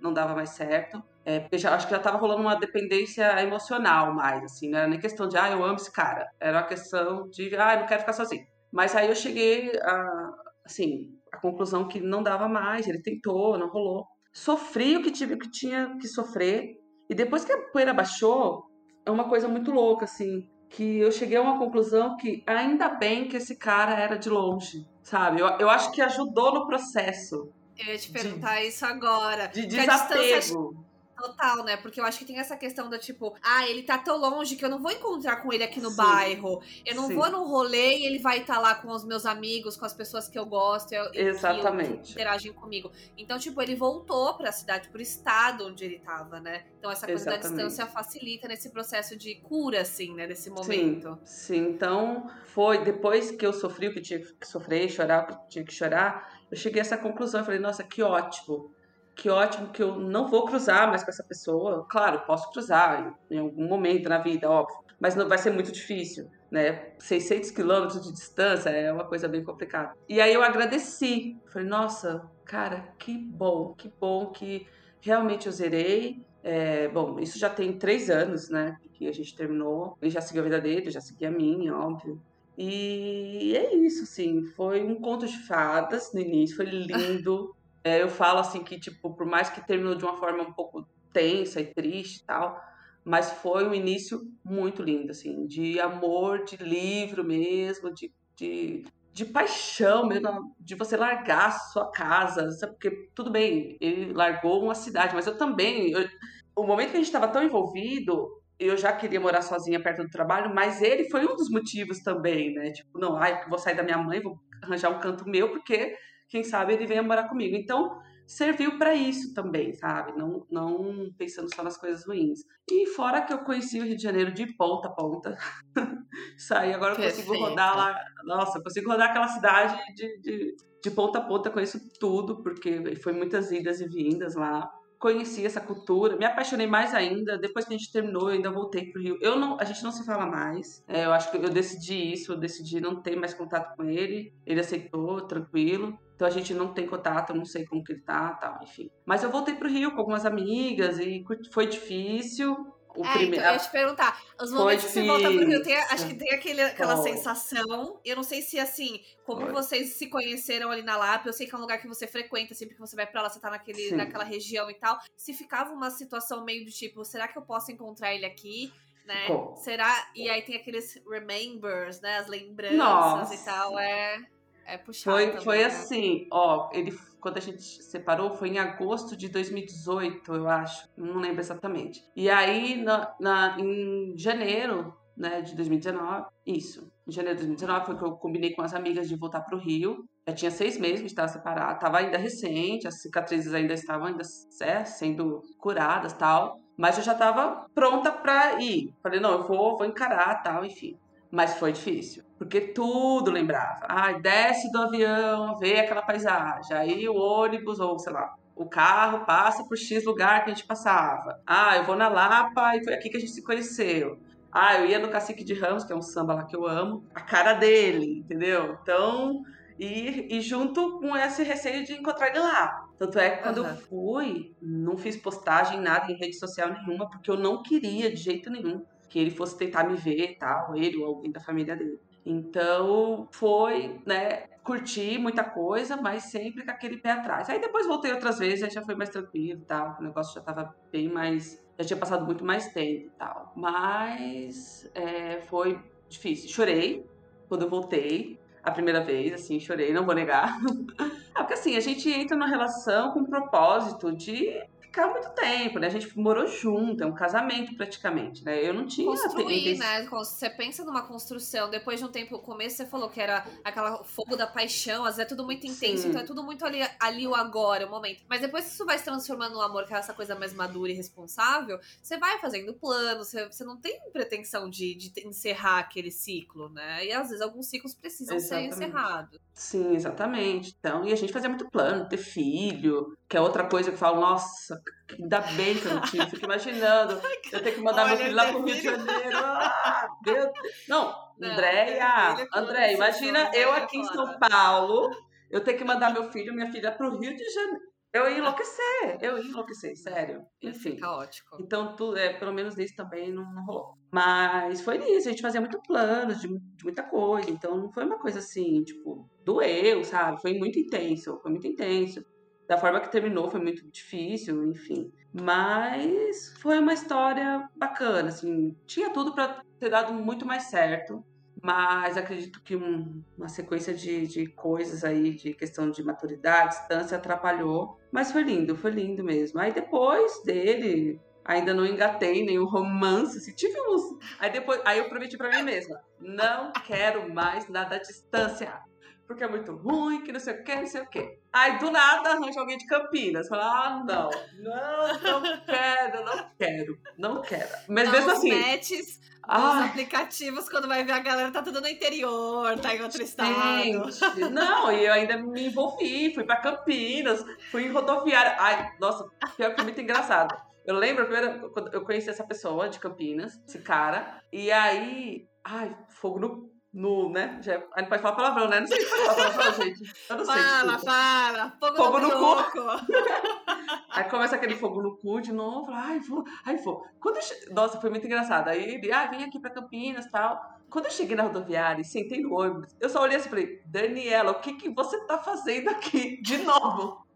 não 0.00 0.12
dava 0.12 0.34
mais 0.34 0.50
certo. 0.50 1.02
É, 1.24 1.40
porque 1.40 1.56
já, 1.56 1.74
acho 1.74 1.86
que 1.86 1.92
já 1.92 1.98
estava 1.98 2.18
rolando 2.18 2.42
uma 2.42 2.54
dependência 2.54 3.40
emocional 3.42 4.12
mais, 4.14 4.44
assim, 4.44 4.68
não 4.68 4.78
era 4.78 4.88
nem 4.88 4.98
questão 4.98 5.26
de, 5.26 5.38
ah, 5.38 5.50
eu 5.50 5.64
amo 5.64 5.76
esse 5.76 5.90
cara. 5.90 6.28
Era 6.38 6.58
uma 6.58 6.66
questão 6.66 7.28
de, 7.30 7.54
ah, 7.56 7.74
eu 7.74 7.80
não 7.80 7.86
quero 7.86 8.00
ficar 8.00 8.12
sozinho. 8.12 8.46
Mas 8.70 8.94
aí 8.94 9.08
eu 9.08 9.14
cheguei 9.14 9.72
a, 9.80 10.30
assim, 10.64 11.08
a 11.32 11.38
conclusão 11.38 11.88
que 11.88 12.00
não 12.00 12.22
dava 12.22 12.46
mais, 12.48 12.86
ele 12.86 13.00
tentou, 13.00 13.56
não 13.56 13.68
rolou. 13.68 14.06
Sofri 14.32 14.96
o 14.96 15.02
que 15.02 15.10
tive 15.10 15.36
que 15.38 15.50
tinha 15.50 15.96
que 15.98 16.08
sofrer. 16.08 16.76
E 17.08 17.14
depois 17.14 17.44
que 17.44 17.52
a 17.52 17.62
poeira 17.70 17.94
baixou, 17.94 18.64
é 19.06 19.10
uma 19.10 19.28
coisa 19.28 19.48
muito 19.48 19.70
louca, 19.70 20.04
assim 20.04 20.48
que 20.74 20.98
eu 20.98 21.12
cheguei 21.12 21.36
a 21.36 21.42
uma 21.42 21.58
conclusão 21.58 22.16
que 22.16 22.42
ainda 22.46 22.88
bem 22.88 23.28
que 23.28 23.36
esse 23.36 23.56
cara 23.56 23.94
era 23.94 24.16
de 24.16 24.28
longe, 24.28 24.84
sabe? 25.02 25.40
Eu, 25.40 25.46
eu 25.58 25.70
acho 25.70 25.92
que 25.92 26.02
ajudou 26.02 26.52
no 26.52 26.66
processo. 26.66 27.52
Eu 27.76 27.86
ia 27.92 27.98
te 27.98 28.10
perguntar 28.10 28.60
de, 28.60 28.66
isso 28.66 28.84
agora. 28.84 29.46
De 29.46 29.66
desapego. 29.66 30.84
Total, 31.16 31.64
né? 31.64 31.76
Porque 31.76 32.00
eu 32.00 32.04
acho 32.04 32.18
que 32.18 32.24
tem 32.24 32.38
essa 32.38 32.56
questão 32.56 32.90
da 32.90 32.98
tipo, 32.98 33.34
ah, 33.40 33.68
ele 33.68 33.82
tá 33.82 33.96
tão 33.98 34.16
longe 34.16 34.56
que 34.56 34.64
eu 34.64 34.68
não 34.68 34.80
vou 34.80 34.90
encontrar 34.90 35.36
com 35.36 35.52
ele 35.52 35.62
aqui 35.62 35.80
no 35.80 35.90
Sim. 35.90 35.96
bairro. 35.96 36.60
Eu 36.84 36.94
não 36.96 37.06
Sim. 37.06 37.14
vou 37.14 37.30
no 37.30 37.44
rolê 37.44 37.98
e 37.98 38.06
ele 38.06 38.18
vai 38.18 38.40
estar 38.40 38.54
tá 38.54 38.60
lá 38.60 38.74
com 38.74 38.90
os 38.90 39.04
meus 39.04 39.24
amigos, 39.24 39.76
com 39.76 39.84
as 39.84 39.94
pessoas 39.94 40.28
que 40.28 40.38
eu 40.38 40.44
gosto 40.44 40.92
e 40.92 40.96
Exatamente. 41.14 42.02
que 42.02 42.12
interagem 42.12 42.52
comigo. 42.52 42.90
Então, 43.16 43.38
tipo, 43.38 43.62
ele 43.62 43.76
voltou 43.76 44.34
para 44.34 44.48
a 44.48 44.52
cidade, 44.52 44.88
pro 44.88 45.00
estado 45.00 45.66
onde 45.66 45.84
ele 45.84 46.00
tava, 46.00 46.40
né? 46.40 46.64
Então, 46.78 46.90
essa 46.90 47.06
coisa 47.06 47.30
Exatamente. 47.30 47.42
da 47.42 47.64
distância 47.64 47.86
facilita 47.86 48.48
nesse 48.48 48.70
processo 48.70 49.16
de 49.16 49.36
cura, 49.36 49.82
assim, 49.82 50.12
né? 50.14 50.26
Desse 50.26 50.50
momento. 50.50 51.18
Sim, 51.24 51.54
Sim. 51.54 51.68
então 51.68 52.28
foi 52.46 52.82
depois 52.82 53.30
que 53.30 53.46
eu 53.46 53.52
sofri 53.52 53.88
o 53.88 53.94
que 53.94 54.00
tinha 54.00 54.18
que 54.18 54.46
sofrer, 54.46 54.90
chorar 54.90 55.24
o 55.24 55.26
que 55.26 55.48
tinha 55.48 55.64
que 55.64 55.72
chorar, 55.72 56.42
eu 56.50 56.56
cheguei 56.56 56.80
a 56.80 56.84
essa 56.84 56.98
conclusão. 56.98 57.40
Eu 57.40 57.44
falei, 57.44 57.60
nossa, 57.60 57.84
que 57.84 58.02
ótimo 58.02 58.73
que 59.14 59.30
ótimo 59.30 59.68
que 59.68 59.82
eu 59.82 59.96
não 59.98 60.28
vou 60.28 60.44
cruzar 60.44 60.88
mais 60.88 61.04
com 61.04 61.10
essa 61.10 61.22
pessoa. 61.22 61.86
Claro, 61.88 62.20
posso 62.26 62.50
cruzar 62.50 63.16
em 63.30 63.38
algum 63.38 63.66
momento 63.66 64.08
na 64.08 64.18
vida, 64.18 64.50
óbvio, 64.50 64.76
mas 64.98 65.14
não 65.14 65.28
vai 65.28 65.38
ser 65.38 65.50
muito 65.50 65.70
difícil, 65.70 66.30
né? 66.50 66.92
600 66.98 67.50
quilômetros 67.50 68.02
de 68.02 68.12
distância 68.12 68.70
é 68.70 68.92
uma 68.92 69.04
coisa 69.04 69.28
bem 69.28 69.44
complicada. 69.44 69.94
E 70.08 70.20
aí 70.20 70.32
eu 70.32 70.42
agradeci, 70.42 71.36
falei, 71.52 71.68
nossa, 71.68 72.28
cara, 72.44 72.92
que 72.98 73.16
bom, 73.16 73.74
que 73.74 73.92
bom 74.00 74.26
que 74.26 74.66
realmente 75.00 75.46
eu 75.46 75.52
zerei. 75.52 76.24
É, 76.42 76.88
bom, 76.88 77.18
isso 77.18 77.38
já 77.38 77.48
tem 77.48 77.78
três 77.78 78.10
anos, 78.10 78.50
né? 78.50 78.76
Que 78.92 79.08
a 79.08 79.12
gente 79.12 79.34
terminou. 79.34 79.96
Ele 80.00 80.10
já 80.10 80.20
seguiu 80.20 80.42
a 80.42 80.44
vida 80.44 80.60
dele, 80.60 80.90
já 80.90 81.00
segui 81.00 81.24
a 81.26 81.30
minha, 81.30 81.76
óbvio. 81.76 82.20
E 82.56 83.56
é 83.56 83.74
isso, 83.74 84.04
assim, 84.04 84.44
foi 84.44 84.84
um 84.84 84.94
conto 85.00 85.26
de 85.26 85.38
fadas 85.46 86.12
no 86.12 86.20
início, 86.20 86.56
foi 86.56 86.66
lindo. 86.66 87.54
É, 87.84 88.00
eu 88.00 88.08
falo 88.08 88.38
assim 88.40 88.64
que, 88.64 88.80
tipo, 88.80 89.14
por 89.14 89.26
mais 89.26 89.50
que 89.50 89.64
terminou 89.66 89.94
de 89.94 90.04
uma 90.04 90.16
forma 90.16 90.42
um 90.42 90.52
pouco 90.52 90.88
tensa 91.12 91.60
e 91.60 91.66
triste 91.66 92.22
e 92.22 92.24
tal, 92.24 92.58
mas 93.04 93.30
foi 93.34 93.68
um 93.68 93.74
início 93.74 94.22
muito 94.42 94.82
lindo, 94.82 95.10
assim, 95.10 95.46
de 95.46 95.78
amor, 95.78 96.44
de 96.44 96.56
livro 96.56 97.22
mesmo, 97.22 97.92
de, 97.92 98.10
de, 98.34 98.84
de 99.12 99.24
paixão 99.26 100.06
mesmo, 100.08 100.56
de 100.58 100.74
você 100.74 100.96
largar 100.96 101.48
a 101.48 101.52
sua 101.52 101.90
casa, 101.90 102.50
sabe? 102.52 102.72
Porque, 102.72 103.10
tudo 103.14 103.30
bem, 103.30 103.76
ele 103.80 104.14
largou 104.14 104.64
uma 104.64 104.74
cidade, 104.74 105.14
mas 105.14 105.26
eu 105.26 105.36
também, 105.36 105.92
eu, 105.92 106.08
o 106.56 106.66
momento 106.66 106.90
que 106.90 106.96
a 106.96 107.00
gente 107.00 107.06
estava 107.06 107.28
tão 107.28 107.42
envolvido, 107.42 108.42
eu 108.58 108.76
já 108.78 108.92
queria 108.92 109.20
morar 109.20 109.42
sozinha 109.42 109.82
perto 109.82 110.02
do 110.04 110.10
trabalho, 110.10 110.54
mas 110.54 110.80
ele 110.80 111.10
foi 111.10 111.26
um 111.26 111.36
dos 111.36 111.50
motivos 111.50 112.00
também, 112.00 112.54
né? 112.54 112.70
Tipo, 112.70 112.98
não, 112.98 113.16
ai, 113.16 113.46
vou 113.48 113.58
sair 113.58 113.76
da 113.76 113.82
minha 113.82 113.98
mãe, 113.98 114.22
vou 114.22 114.38
arranjar 114.62 114.90
um 114.90 115.00
canto 115.00 115.28
meu, 115.28 115.50
porque 115.50 115.94
quem 116.28 116.42
sabe 116.42 116.72
ele 116.72 116.86
venha 116.86 117.02
morar 117.02 117.28
comigo. 117.28 117.56
Então, 117.56 117.98
serviu 118.26 118.78
para 118.78 118.94
isso 118.94 119.34
também, 119.34 119.72
sabe? 119.74 120.12
Não, 120.12 120.46
não 120.50 121.12
pensando 121.16 121.52
só 121.54 121.62
nas 121.62 121.76
coisas 121.76 122.06
ruins. 122.06 122.40
E 122.70 122.86
fora 122.86 123.22
que 123.22 123.32
eu 123.32 123.38
conheci 123.38 123.80
o 123.80 123.84
Rio 123.84 123.96
de 123.96 124.02
Janeiro 124.02 124.32
de 124.32 124.46
ponta 124.56 124.88
a 124.88 124.92
ponta. 124.92 125.36
Saí, 126.38 126.72
agora 126.72 126.94
eu 126.94 127.04
consigo 127.04 127.36
rodar 127.36 127.76
lá. 127.76 128.00
Nossa, 128.24 128.58
eu 128.58 128.62
consigo 128.62 128.90
rodar 128.90 129.10
aquela 129.10 129.28
cidade 129.28 129.78
de, 129.94 130.20
de, 130.20 130.56
de 130.82 130.90
ponta 130.90 131.18
a 131.18 131.22
ponta, 131.22 131.50
conheço 131.50 131.80
tudo, 131.98 132.42
porque 132.42 132.96
foi 132.96 133.12
muitas 133.12 133.50
idas 133.52 133.80
e 133.80 133.88
vindas 133.88 134.34
lá 134.34 134.70
conheci 135.04 135.44
essa 135.44 135.60
cultura, 135.60 136.16
me 136.16 136.24
apaixonei 136.24 136.66
mais 136.66 136.94
ainda. 136.94 137.36
Depois 137.36 137.66
que 137.66 137.74
a 137.74 137.76
gente 137.76 137.92
terminou, 137.92 138.30
eu 138.30 138.36
ainda 138.36 138.50
voltei 138.50 138.90
pro 138.90 139.02
Rio. 139.02 139.18
Eu 139.20 139.38
não, 139.38 139.60
a 139.60 139.64
gente 139.64 139.84
não 139.84 139.92
se 139.92 140.02
fala 140.02 140.24
mais. 140.24 140.82
É, 140.88 141.04
eu 141.04 141.12
acho 141.12 141.30
que 141.30 141.36
eu 141.36 141.50
decidi 141.50 142.14
isso, 142.14 142.32
eu 142.32 142.38
decidi 142.38 142.80
não 142.80 143.02
ter 143.02 143.14
mais 143.14 143.34
contato 143.34 143.76
com 143.76 143.84
ele. 143.84 144.32
Ele 144.46 144.60
aceitou, 144.60 145.20
tranquilo. 145.20 145.98
Então 146.14 146.28
a 146.28 146.30
gente 146.30 146.54
não 146.54 146.72
tem 146.72 146.86
contato, 146.86 147.30
eu 147.30 147.36
não 147.36 147.44
sei 147.44 147.64
como 147.66 147.82
que 147.82 147.92
ele 147.92 148.02
tá, 148.02 148.34
tal, 148.34 148.60
enfim. 148.62 148.90
Mas 149.04 149.22
eu 149.22 149.30
voltei 149.30 149.54
pro 149.54 149.68
Rio 149.68 149.92
com 149.92 149.98
algumas 149.98 150.24
amigas 150.24 150.98
e 150.98 151.24
foi 151.50 151.66
difícil. 151.66 152.72
O 152.96 153.04
é, 153.04 153.12
primeiro... 153.12 153.36
então, 153.36 153.46
eu 153.46 153.52
ia 153.54 153.58
te 153.58 153.70
perguntar, 153.72 154.22
os 154.40 154.52
momentos 154.52 154.84
que 154.84 154.90
você 154.92 155.02
volta 155.02 155.28
pro 155.28 155.46
Rio, 155.46 155.62
tem, 155.64 155.74
acho 155.76 156.06
que 156.06 156.14
tem 156.14 156.32
aquele, 156.32 156.62
aquela 156.62 156.96
Foi. 156.96 157.10
sensação, 157.10 158.00
eu 158.04 158.14
não 158.14 158.22
sei 158.22 158.40
se, 158.40 158.58
assim, 158.58 159.02
como 159.26 159.40
Foi. 159.40 159.52
vocês 159.52 159.94
se 159.94 160.06
conheceram 160.06 160.70
ali 160.70 160.82
na 160.82 160.96
Lapa, 160.96 161.28
eu 161.28 161.32
sei 161.32 161.48
que 161.48 161.54
é 161.54 161.58
um 161.58 161.60
lugar 161.60 161.80
que 161.80 161.88
você 161.88 162.06
frequenta, 162.06 162.54
sempre 162.54 162.74
que 162.76 162.80
você 162.80 162.94
vai 162.94 163.04
pra 163.04 163.22
lá, 163.22 163.28
você 163.28 163.40
tá 163.40 163.50
naquele, 163.50 163.90
naquela 163.96 164.22
região 164.22 164.70
e 164.70 164.74
tal, 164.74 165.00
se 165.16 165.34
ficava 165.34 165.72
uma 165.72 165.90
situação 165.90 166.44
meio 166.44 166.64
do 166.64 166.70
tipo, 166.70 167.04
será 167.04 167.26
que 167.26 167.36
eu 167.36 167.42
posso 167.42 167.72
encontrar 167.72 168.14
ele 168.14 168.26
aqui? 168.26 168.72
Né? 169.04 169.26
Será? 169.56 170.08
E 170.14 170.30
aí 170.30 170.40
tem 170.42 170.56
aqueles 170.56 170.98
remembers, 171.06 172.00
né? 172.00 172.18
As 172.18 172.26
lembranças 172.26 172.78
Nossa. 172.78 173.34
e 173.34 173.38
tal. 173.44 173.78
É, 173.78 174.18
é 174.66 174.78
puxado. 174.78 175.16
Foi, 175.16 175.26
também, 175.26 175.44
foi 175.44 175.58
né? 175.58 175.64
assim, 175.64 176.26
ó, 176.30 176.70
ele 176.72 176.92
quando 177.24 177.38
a 177.38 177.40
gente 177.40 177.62
separou 177.62 178.34
foi 178.36 178.50
em 178.50 178.58
agosto 178.58 179.16
de 179.16 179.30
2018, 179.30 180.34
eu 180.34 180.46
acho, 180.46 180.86
não 180.94 181.20
lembro 181.20 181.40
exatamente. 181.40 182.04
E 182.14 182.28
aí, 182.28 182.76
na, 182.82 183.14
na, 183.18 183.56
em 183.58 184.12
janeiro 184.14 184.94
né, 185.16 185.40
de 185.40 185.56
2019, 185.56 186.26
isso, 186.46 186.92
em 187.08 187.12
janeiro 187.12 187.38
de 187.38 187.46
2019 187.46 187.86
foi 187.86 187.96
que 187.96 188.04
eu 188.04 188.12
combinei 188.16 188.52
com 188.52 188.60
as 188.60 188.74
amigas 188.74 189.08
de 189.08 189.16
voltar 189.16 189.40
para 189.40 189.56
o 189.56 189.58
Rio. 189.58 190.04
Já 190.28 190.34
tinha 190.34 190.50
seis 190.50 190.78
meses 190.78 191.00
que 191.00 191.06
estava 191.06 191.28
separado, 191.28 191.76
estava 191.76 191.96
ainda 191.96 192.18
recente, 192.18 192.86
as 192.86 193.00
cicatrizes 193.00 193.54
ainda 193.54 193.72
estavam 193.72 194.08
ainda 194.08 194.22
é, 194.60 194.84
sendo 194.84 195.40
curadas 195.58 196.12
tal. 196.12 196.60
Mas 196.76 196.98
eu 196.98 197.04
já 197.04 197.12
estava 197.12 197.66
pronta 197.74 198.12
para 198.12 198.60
ir. 198.60 198.92
Falei, 199.02 199.18
não, 199.18 199.32
eu 199.32 199.46
vou, 199.46 199.78
vou 199.78 199.86
encarar 199.86 200.42
tal, 200.42 200.62
enfim. 200.62 200.98
Mas 201.34 201.58
foi 201.58 201.72
difícil, 201.72 202.22
porque 202.38 202.60
tudo 202.60 203.28
lembrava. 203.28 203.80
Ai, 203.88 204.20
desce 204.20 204.70
do 204.70 204.82
avião, 204.82 205.58
vê 205.58 205.80
aquela 205.80 206.00
paisagem, 206.00 206.76
aí 206.76 207.08
o 207.08 207.16
ônibus, 207.16 207.80
ou 207.80 207.98
sei 207.98 208.12
lá, 208.12 208.36
o 208.54 208.66
carro 208.66 209.26
passa 209.26 209.64
por 209.64 209.76
X 209.76 210.04
lugar 210.04 210.44
que 210.44 210.52
a 210.52 210.54
gente 210.54 210.64
passava. 210.64 211.42
Ah, 211.44 211.76
eu 211.76 211.82
vou 211.82 211.96
na 211.96 212.06
Lapa 212.06 212.76
e 212.76 212.84
foi 212.84 212.94
aqui 212.94 213.10
que 213.10 213.16
a 213.16 213.20
gente 213.20 213.32
se 213.32 213.42
conheceu. 213.42 214.16
Ah, 214.52 214.78
eu 214.78 214.86
ia 214.86 215.00
no 215.00 215.08
Cacique 215.08 215.42
de 215.42 215.54
Ramos, 215.54 215.82
que 215.82 215.92
é 215.92 215.96
um 215.96 216.02
samba 216.02 216.34
lá 216.34 216.44
que 216.44 216.54
eu 216.54 216.64
amo, 216.64 217.04
a 217.12 217.20
cara 217.20 217.54
dele, 217.54 218.20
entendeu? 218.20 218.78
Então, 218.80 219.42
e, 219.76 220.36
e 220.36 220.40
junto 220.40 221.00
com 221.00 221.16
esse 221.16 221.42
receio 221.42 221.84
de 221.84 221.94
encontrar 221.94 222.28
ele 222.28 222.38
lá. 222.38 222.86
Tanto 222.96 223.18
é 223.18 223.30
que 223.30 223.42
quando 223.42 223.58
uhum. 223.58 223.68
eu 223.70 223.76
fui, 223.76 224.54
não 224.62 224.96
fiz 224.96 225.16
postagem, 225.16 225.80
nada 225.80 226.12
em 226.12 226.16
rede 226.16 226.38
social 226.38 226.70
nenhuma, 226.72 227.10
porque 227.10 227.28
eu 227.28 227.36
não 227.36 227.60
queria 227.60 228.08
de 228.08 228.22
jeito 228.22 228.48
nenhum 228.48 228.84
que 229.08 229.18
ele 229.18 229.30
fosse 229.30 229.56
tentar 229.56 229.84
me 229.84 229.96
ver 229.96 230.36
tal, 230.38 230.74
ele 230.76 230.96
ou 230.96 231.06
alguém 231.06 231.30
da 231.30 231.40
família 231.40 231.76
dele. 231.76 232.00
Então, 232.24 233.28
foi, 233.30 234.00
né, 234.06 234.44
curti 234.64 235.18
muita 235.18 235.44
coisa, 235.44 235.96
mas 235.96 236.24
sempre 236.24 236.64
com 236.64 236.70
aquele 236.70 236.96
pé 236.96 237.12
atrás. 237.12 237.50
Aí 237.50 237.60
depois 237.60 237.86
voltei 237.86 238.10
outras 238.12 238.38
vezes, 238.38 238.62
aí 238.62 238.70
já 238.70 238.82
foi 238.82 238.94
mais 238.94 239.10
tranquilo 239.10 239.60
tal. 239.66 239.98
O 240.00 240.02
negócio 240.02 240.34
já 240.34 240.40
tava 240.40 240.74
bem 240.90 241.08
mais. 241.08 241.62
Já 241.78 241.84
tinha 241.84 241.96
passado 241.98 242.24
muito 242.24 242.44
mais 242.44 242.72
tempo 242.72 243.06
e 243.06 243.10
tal. 243.18 243.52
Mas 243.54 244.90
é, 244.94 245.42
foi 245.42 245.78
difícil. 246.08 246.48
Chorei 246.48 247.06
quando 247.48 247.62
eu 247.62 247.68
voltei. 247.68 248.42
A 248.62 248.70
primeira 248.70 249.04
vez, 249.04 249.34
assim, 249.34 249.60
chorei, 249.60 249.92
não 249.92 250.06
vou 250.06 250.14
negar. 250.14 250.58
é 251.36 251.38
porque 251.38 251.52
assim, 251.52 251.76
a 251.76 251.80
gente 251.80 252.10
entra 252.10 252.34
numa 252.34 252.48
relação 252.48 253.12
com 253.12 253.20
o 253.20 253.28
propósito 253.28 254.10
de 254.10 254.58
ficar 254.94 255.08
muito 255.08 255.28
tempo, 255.30 255.80
né? 255.80 255.88
A 255.88 255.90
gente 255.90 256.16
morou 256.16 256.46
junto, 256.46 257.02
é 257.02 257.06
um 257.06 257.12
casamento 257.12 257.74
praticamente, 257.74 258.44
né? 258.44 258.64
Eu 258.64 258.72
não 258.72 258.86
tinha... 258.86 259.08
Construir, 259.08 259.76
né? 259.76 260.06
Você 260.08 260.48
pensa 260.48 260.84
numa 260.84 261.02
construção, 261.02 261.68
depois 261.68 261.98
de 261.98 262.06
um 262.06 262.08
tempo, 262.08 262.34
no 262.36 262.38
começo 262.38 262.76
você 262.76 262.86
falou 262.86 263.10
que 263.10 263.20
era 263.20 263.44
aquela 263.64 264.04
fogo 264.04 264.36
da 264.36 264.46
paixão, 264.46 265.04
às 265.04 265.16
vezes 265.16 265.24
é 265.24 265.24
tudo 265.24 265.44
muito 265.44 265.66
intenso, 265.66 266.04
Sim. 266.04 266.08
então 266.10 266.20
é 266.20 266.24
tudo 266.24 266.44
muito 266.44 266.64
ali, 266.64 266.78
ali 267.00 267.26
o 267.26 267.34
agora, 267.34 267.86
o 267.86 267.90
momento. 267.90 268.22
Mas 268.28 268.40
depois 268.40 268.66
que 268.66 268.70
isso 268.70 268.86
vai 268.86 268.96
se 268.96 269.04
transformando 269.04 269.54
no 269.54 269.60
amor, 269.60 269.84
que 269.84 269.92
é 269.92 269.98
essa 269.98 270.14
coisa 270.14 270.36
mais 270.36 270.54
madura 270.54 270.92
e 270.92 270.94
responsável, 270.94 271.80
você 272.00 272.16
vai 272.16 272.38
fazendo 272.38 272.72
planos, 272.74 273.28
você, 273.28 273.46
você 273.46 273.64
não 273.64 273.76
tem 273.76 273.98
pretensão 274.12 274.70
de, 274.70 274.94
de 274.94 275.12
encerrar 275.26 275.80
aquele 275.80 276.12
ciclo, 276.12 276.68
né? 276.68 277.04
E 277.04 277.12
às 277.12 277.28
vezes 277.28 277.42
alguns 277.42 277.66
ciclos 277.66 277.94
precisam 277.94 278.36
exatamente. 278.36 278.76
ser 278.76 278.84
encerrados. 278.84 279.40
Sim, 279.52 279.94
exatamente. 279.94 280.74
Então, 280.78 281.04
e 281.06 281.12
a 281.12 281.16
gente 281.16 281.32
fazia 281.32 281.48
muito 281.48 281.68
plano, 281.70 282.08
ter 282.08 282.16
filho, 282.16 283.16
que 283.34 283.38
é 283.38 283.40
outra 283.40 283.64
coisa 283.64 283.90
que 283.90 283.96
eu 283.96 283.98
falo, 283.98 284.20
nossa, 284.20 284.80
ainda 285.18 285.40
bem 285.40 285.76
que 285.76 285.86
eu 285.86 285.94
não 285.94 286.02
tive. 286.02 286.30
Fico 286.30 286.44
imaginando, 286.44 287.20
eu 287.50 287.60
tenho 287.60 287.74
que 287.74 287.82
mandar 287.82 288.04
Olha, 288.04 288.14
meu 288.14 288.24
filho 288.24 288.36
lá 288.36 288.46
pro 288.46 288.64
Rio 288.64 288.74
de 288.76 288.80
Janeiro. 288.80 289.36
Ah, 289.36 290.08
meu 290.24 290.34
Deus. 290.52 290.86
Não, 290.88 291.12
não 291.36 291.50
Andréia, 291.50 292.36
Andréia, 292.54 292.94
imagina 292.94 293.50
eu 293.52 293.72
aqui 293.72 293.98
em 293.98 294.04
São 294.04 294.38
Paulo, 294.38 295.10
eu 295.50 295.64
tenho 295.64 295.76
que 295.76 295.84
mandar 295.84 296.12
meu 296.12 296.30
filho, 296.30 296.54
minha 296.54 296.70
filha 296.70 296.92
pro 296.92 297.18
Rio 297.18 297.34
de 297.34 297.44
Janeiro. 297.50 297.80
Eu 298.12 298.30
ia 298.30 298.38
enlouquecer, 298.38 299.18
eu 299.20 299.36
ia 299.36 299.50
enlouquecer, 299.50 299.96
sério. 299.96 300.46
Enfim. 300.62 300.94
Caótico. 300.94 301.56
Então, 301.60 301.96
tu, 301.96 302.16
é, 302.16 302.34
pelo 302.34 302.52
menos 302.52 302.78
isso 302.78 302.94
também 302.94 303.32
não, 303.32 303.42
não, 303.52 303.64
rolou. 303.64 303.94
Mas 304.12 304.80
foi 304.80 304.98
isso, 304.98 305.26
a 305.26 305.32
gente 305.32 305.42
fazia 305.42 305.60
muito 305.60 305.82
planos 305.82 306.40
de, 306.40 306.46
de, 306.46 306.84
muita 306.84 307.02
coisa. 307.02 307.50
Então, 307.50 307.76
não 307.76 307.90
foi 307.90 308.04
uma 308.04 308.20
coisa 308.20 308.38
assim, 308.38 308.84
tipo, 308.84 309.28
doeu, 309.44 310.04
sabe? 310.04 310.40
Foi 310.40 310.56
muito 310.56 310.78
intenso, 310.78 311.40
foi 311.42 311.50
muito 311.50 311.66
intenso. 311.66 312.24
Da 312.66 312.78
forma 312.78 313.00
que 313.00 313.10
terminou 313.10 313.50
foi 313.50 313.60
muito 313.60 313.86
difícil, 313.90 314.64
enfim. 314.70 315.12
Mas 315.32 316.54
foi 316.60 316.78
uma 316.78 316.92
história 316.92 317.68
bacana, 317.76 318.28
assim. 318.28 318.76
Tinha 318.86 319.10
tudo 319.10 319.34
para 319.34 319.62
ter 319.78 319.90
dado 319.90 320.12
muito 320.12 320.46
mais 320.46 320.64
certo 320.64 321.24
mas 321.64 322.18
acredito 322.18 322.62
que 322.62 322.76
um, 322.76 323.24
uma 323.38 323.48
sequência 323.48 323.94
de, 323.94 324.26
de 324.26 324.46
coisas 324.48 325.02
aí, 325.02 325.30
de 325.30 325.54
questão 325.54 325.90
de 325.90 326.04
maturidade, 326.04 326.76
distância, 326.76 327.16
atrapalhou. 327.16 327.98
Mas 328.12 328.30
foi 328.30 328.42
lindo, 328.42 328.76
foi 328.76 328.90
lindo 328.90 329.24
mesmo. 329.24 329.58
Aí 329.58 329.72
depois 329.72 330.42
dele, 330.44 331.18
ainda 331.42 331.72
não 331.72 331.86
engatei 331.86 332.44
nenhum 332.44 332.66
romance, 332.66 333.50
tive 333.54 333.80
uns. 333.80 334.02
Aí 334.38 334.52
depois, 334.52 334.78
aí 334.84 334.98
eu 334.98 335.08
prometi 335.08 335.38
para 335.38 335.48
mim 335.48 335.62
mesma, 335.62 335.98
não 336.20 336.70
quero 336.86 337.32
mais 337.32 337.66
nada 337.70 337.96
à 337.96 337.98
distância. 337.98 338.78
Porque 339.26 339.42
é 339.42 339.48
muito 339.48 339.74
ruim, 339.74 340.22
que 340.22 340.32
não 340.32 340.40
sei 340.40 340.54
o 340.54 340.64
que, 340.64 340.74
não 340.76 340.86
sei 340.86 341.00
o 341.00 341.08
que. 341.08 341.38
Aí 341.52 341.78
do 341.78 341.90
nada 341.90 342.30
arranja 342.30 342.60
alguém 342.60 342.76
de 342.76 342.86
Campinas. 342.86 343.48
Fala, 343.48 343.64
ah, 343.64 344.04
não, 344.04 344.30
não, 344.58 345.42
não 345.42 345.64
quero, 345.64 346.24
não 346.24 346.50
quero, 346.58 346.98
não 347.18 347.42
quero. 347.42 347.68
Mas 347.88 348.10
mesmo 348.10 348.30
assim. 348.32 348.52
Matches 348.52 349.24
os 349.46 349.90
aplicativos, 349.90 350.68
quando 350.68 350.88
vai 350.88 351.04
ver 351.04 351.12
a 351.12 351.18
galera, 351.18 351.50
tá 351.50 351.62
tudo 351.62 351.80
no 351.80 351.88
interior, 351.88 352.78
tá 352.78 352.94
em 352.94 353.02
outro 353.02 353.22
estado. 353.22 353.82
Gente, 353.82 354.40
não, 354.50 354.90
e 354.90 355.04
eu 355.04 355.12
ainda 355.12 355.36
me 355.36 355.66
envolvi, 355.66 356.32
fui 356.34 356.44
pra 356.44 356.56
Campinas, 356.56 357.44
fui 357.70 357.84
em 357.84 357.92
rodoviária. 357.92 358.56
Ai, 358.58 358.92
nossa, 358.98 359.28
pior 359.56 359.74
que 359.74 359.82
muito 359.82 360.00
engraçado. 360.00 360.56
Eu 360.86 360.96
lembro, 360.96 361.26
primeiro, 361.26 361.70
quando 361.70 361.92
eu 361.92 362.04
conheci 362.04 362.30
essa 362.30 362.44
pessoa 362.44 362.88
de 362.88 362.98
Campinas, 362.98 363.60
esse 363.66 363.78
cara, 363.80 364.42
e 364.52 364.70
aí, 364.70 365.46
ai, 365.62 365.96
fogo 366.08 366.38
no 366.38 366.73
no, 366.94 367.28
né? 367.28 367.58
Já, 367.60 367.82
a 367.92 368.00
gente 368.00 368.08
pode 368.08 368.22
falar 368.22 368.36
palavrão, 368.36 368.68
né? 368.68 368.78
Não 368.78 368.86
sei 368.86 369.00
se 369.00 369.10
pode 369.10 369.22
falar 369.22 369.34
palavrão, 369.34 369.74
gente. 369.84 370.14
Eu 370.30 370.36
não 370.36 370.44
sei. 370.44 370.54
Fala, 370.54 370.98
fala. 371.00 371.76
Fogo, 371.80 371.96
fogo 371.96 372.18
no, 372.20 372.28
no 372.28 372.64
cu. 372.70 372.78
aí 374.10 374.24
começa 374.30 374.54
aquele 374.54 374.76
fogo 374.76 375.02
no 375.02 375.16
cu 375.16 375.40
de 375.40 375.52
novo. 375.52 375.90
Ai, 375.90 376.20
vou. 376.20 376.44
Ai, 376.64 376.76
vou. 376.76 377.04
Quando. 377.20 377.38
Nossa, 377.72 378.00
foi 378.00 378.10
muito 378.10 378.26
engraçado. 378.26 378.68
Aí 378.68 378.94
ele, 378.94 379.12
ah, 379.12 379.26
vem 379.26 379.42
aqui 379.42 379.58
pra 379.58 379.70
Campinas 379.70 380.26
e 380.26 380.30
tal. 380.30 380.74
Quando 380.88 381.06
eu 381.06 381.10
cheguei 381.10 381.36
na 381.36 381.42
rodoviária 381.42 382.00
e 382.00 382.04
sentei 382.04 382.40
no 382.40 382.54
ônibus, 382.54 382.94
eu 383.00 383.08
só 383.08 383.20
olhei 383.20 383.36
assim 383.36 383.48
e 383.48 383.50
falei, 383.50 383.82
Daniela, 383.86 384.52
o 384.52 384.60
que, 384.60 384.74
que 384.74 384.88
você 384.88 385.18
tá 385.26 385.38
fazendo 385.38 385.88
aqui 385.88 386.40
de 386.40 386.58
novo? 386.58 387.26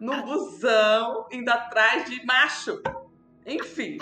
No 0.00 0.24
busão, 0.24 1.28
indo 1.30 1.48
atrás 1.48 2.10
de 2.10 2.24
macho. 2.26 2.82
Enfim. 3.46 3.98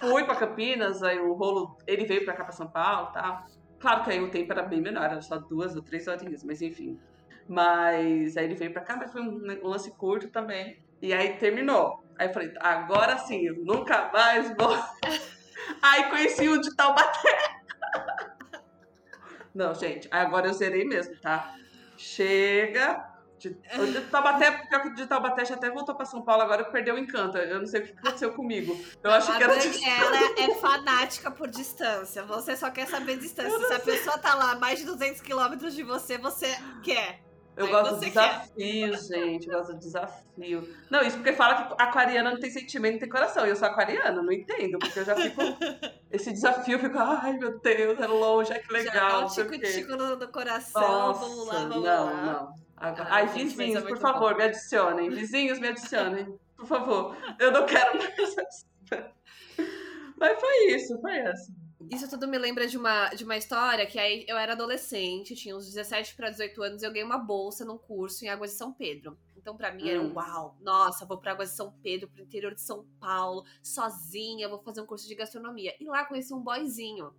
Fui 0.00 0.24
pra 0.24 0.34
Campinas, 0.34 1.02
aí 1.04 1.20
o 1.20 1.34
rolo, 1.34 1.78
ele 1.86 2.04
veio 2.04 2.24
pra 2.24 2.34
cá 2.34 2.42
pra 2.42 2.52
São 2.52 2.66
Paulo 2.66 3.10
e 3.10 3.12
tal. 3.12 3.46
Claro 3.82 4.04
que 4.04 4.10
aí 4.12 4.20
o 4.20 4.30
tempo 4.30 4.52
era 4.52 4.62
bem 4.62 4.80
menor, 4.80 5.02
era 5.02 5.20
só 5.20 5.38
duas 5.38 5.74
ou 5.74 5.82
três 5.82 6.06
horinhas, 6.06 6.44
mas 6.44 6.62
enfim. 6.62 7.00
Mas 7.48 8.36
aí 8.36 8.44
ele 8.44 8.54
veio 8.54 8.72
pra 8.72 8.80
cá, 8.80 8.96
mas 8.96 9.10
foi 9.10 9.20
um 9.20 9.40
lance 9.60 9.90
curto 9.96 10.28
também. 10.28 10.80
E 11.02 11.12
aí 11.12 11.36
terminou. 11.36 12.00
Aí 12.16 12.28
eu 12.28 12.32
falei, 12.32 12.54
agora 12.60 13.18
sim, 13.18 13.44
eu 13.44 13.56
nunca 13.56 14.08
mais 14.12 14.54
vou. 14.56 14.72
aí 15.82 16.08
conheci 16.10 16.48
o 16.48 16.60
de 16.60 16.76
Taubaté. 16.76 17.36
Não, 19.52 19.74
gente, 19.74 20.06
agora 20.12 20.46
eu 20.46 20.54
zerei 20.54 20.84
mesmo, 20.84 21.16
tá? 21.20 21.52
Chega, 21.98 23.11
de, 23.42 23.92
de 23.92 24.00
Taubaté, 24.02 24.68
de 24.94 25.06
Taubaté 25.06 25.44
já 25.44 25.54
até 25.54 25.70
voltou 25.70 25.94
para 25.94 26.06
São 26.06 26.22
Paulo, 26.22 26.42
agora 26.42 26.64
perdeu 26.64 26.94
o 26.94 26.98
encanto. 26.98 27.36
Eu 27.36 27.58
não 27.58 27.66
sei 27.66 27.80
o 27.80 27.84
que 27.84 27.92
aconteceu 27.98 28.32
comigo. 28.32 28.78
Eu 29.02 29.10
acho 29.10 29.32
a 29.32 29.36
que 29.36 29.42
era 29.42 29.54
Ela 29.54 30.40
é 30.40 30.54
fanática 30.54 31.30
por 31.30 31.48
distância. 31.48 32.22
Você 32.24 32.56
só 32.56 32.70
quer 32.70 32.86
saber 32.86 33.18
distância. 33.18 33.66
Se 33.66 33.74
a 33.74 33.80
pessoa 33.80 34.18
tá 34.18 34.34
lá 34.34 34.52
a 34.52 34.58
mais 34.58 34.78
de 34.78 34.86
200 34.86 35.20
quilômetros 35.20 35.74
de 35.74 35.82
você, 35.82 36.18
você 36.18 36.56
quer. 36.82 37.20
Eu 37.54 37.66
Aí 37.66 37.70
gosto 37.70 37.94
do 37.96 38.00
desafio, 38.00 38.50
quer. 38.56 38.98
gente. 38.98 39.46
Eu 39.46 39.58
gosto 39.58 39.72
do 39.74 39.78
desafio. 39.78 40.68
Não, 40.90 41.02
isso 41.02 41.16
porque 41.18 41.34
fala 41.34 41.66
que 41.66 41.74
aquariana 41.82 42.30
não 42.30 42.40
tem 42.40 42.50
sentimento, 42.50 42.94
não 42.94 43.00
tem 43.00 43.08
coração. 43.08 43.46
E 43.46 43.50
eu 43.50 43.56
sou 43.56 43.68
aquariana, 43.68 44.22
não 44.22 44.32
entendo. 44.32 44.78
Porque 44.78 45.00
eu 45.00 45.04
já 45.04 45.14
fico. 45.14 45.40
esse 46.10 46.32
desafio, 46.32 46.76
eu 46.76 46.78
fico, 46.78 46.98
ai 46.98 47.34
meu 47.34 47.58
Deus, 47.60 48.00
é 48.00 48.06
longe, 48.06 48.52
é 48.52 48.58
que 48.58 48.72
legal. 48.72 48.94
Já 48.94 49.08
dá 49.08 49.26
um 49.26 49.26
tico-tico 49.26 49.96
no, 49.96 50.16
no, 50.16 50.28
coração. 50.28 50.80
Nossa, 50.80 51.20
vamos 51.20 51.46
lá, 51.46 51.54
vamos 51.54 51.84
não, 51.84 52.04
lá. 52.04 52.22
Não, 52.22 52.54
Agora, 52.82 53.06
Ai, 53.10 53.26
vizinhos, 53.28 53.84
por 53.84 53.96
favor, 53.96 54.32
bom. 54.32 54.38
me 54.38 54.42
adicionem. 54.42 55.08
Vizinhos, 55.08 55.60
me 55.60 55.68
adicionem. 55.68 56.36
Por 56.56 56.66
favor. 56.66 57.16
Eu 57.38 57.52
não 57.52 57.64
quero 57.64 57.96
mais 57.96 58.66
Mas 60.18 60.40
foi 60.40 60.66
isso, 60.72 61.00
foi 61.00 61.16
essa. 61.16 61.52
Isso 61.88 62.10
tudo 62.10 62.26
me 62.26 62.36
lembra 62.38 62.66
de 62.66 62.76
uma, 62.76 63.10
de 63.10 63.22
uma 63.22 63.36
história 63.36 63.86
que 63.86 64.00
aí 64.00 64.24
eu 64.26 64.36
era 64.36 64.54
adolescente, 64.54 65.36
tinha 65.36 65.56
uns 65.56 65.66
17 65.66 66.16
para 66.16 66.30
18 66.30 66.60
anos, 66.60 66.82
e 66.82 66.86
eu 66.86 66.90
ganhei 66.90 67.04
uma 67.04 67.18
bolsa 67.18 67.64
num 67.64 67.78
curso 67.78 68.24
em 68.24 68.28
Águas 68.28 68.50
de 68.50 68.56
São 68.56 68.72
Pedro. 68.72 69.16
Então, 69.36 69.56
para 69.56 69.72
mim, 69.72 69.84
hum. 69.84 69.88
era 69.88 70.02
um 70.02 70.12
uau, 70.12 70.56
nossa, 70.60 71.06
vou 71.06 71.18
para 71.18 71.32
Águas 71.32 71.50
de 71.50 71.56
São 71.56 71.72
Pedro, 71.82 72.08
pro 72.08 72.22
interior 72.22 72.52
de 72.52 72.62
São 72.62 72.84
Paulo, 72.98 73.44
sozinha, 73.62 74.48
vou 74.48 74.60
fazer 74.60 74.80
um 74.80 74.86
curso 74.86 75.06
de 75.06 75.14
gastronomia. 75.14 75.72
E 75.78 75.84
lá 75.84 76.04
conheci 76.04 76.34
um 76.34 76.40
boyzinho 76.40 77.12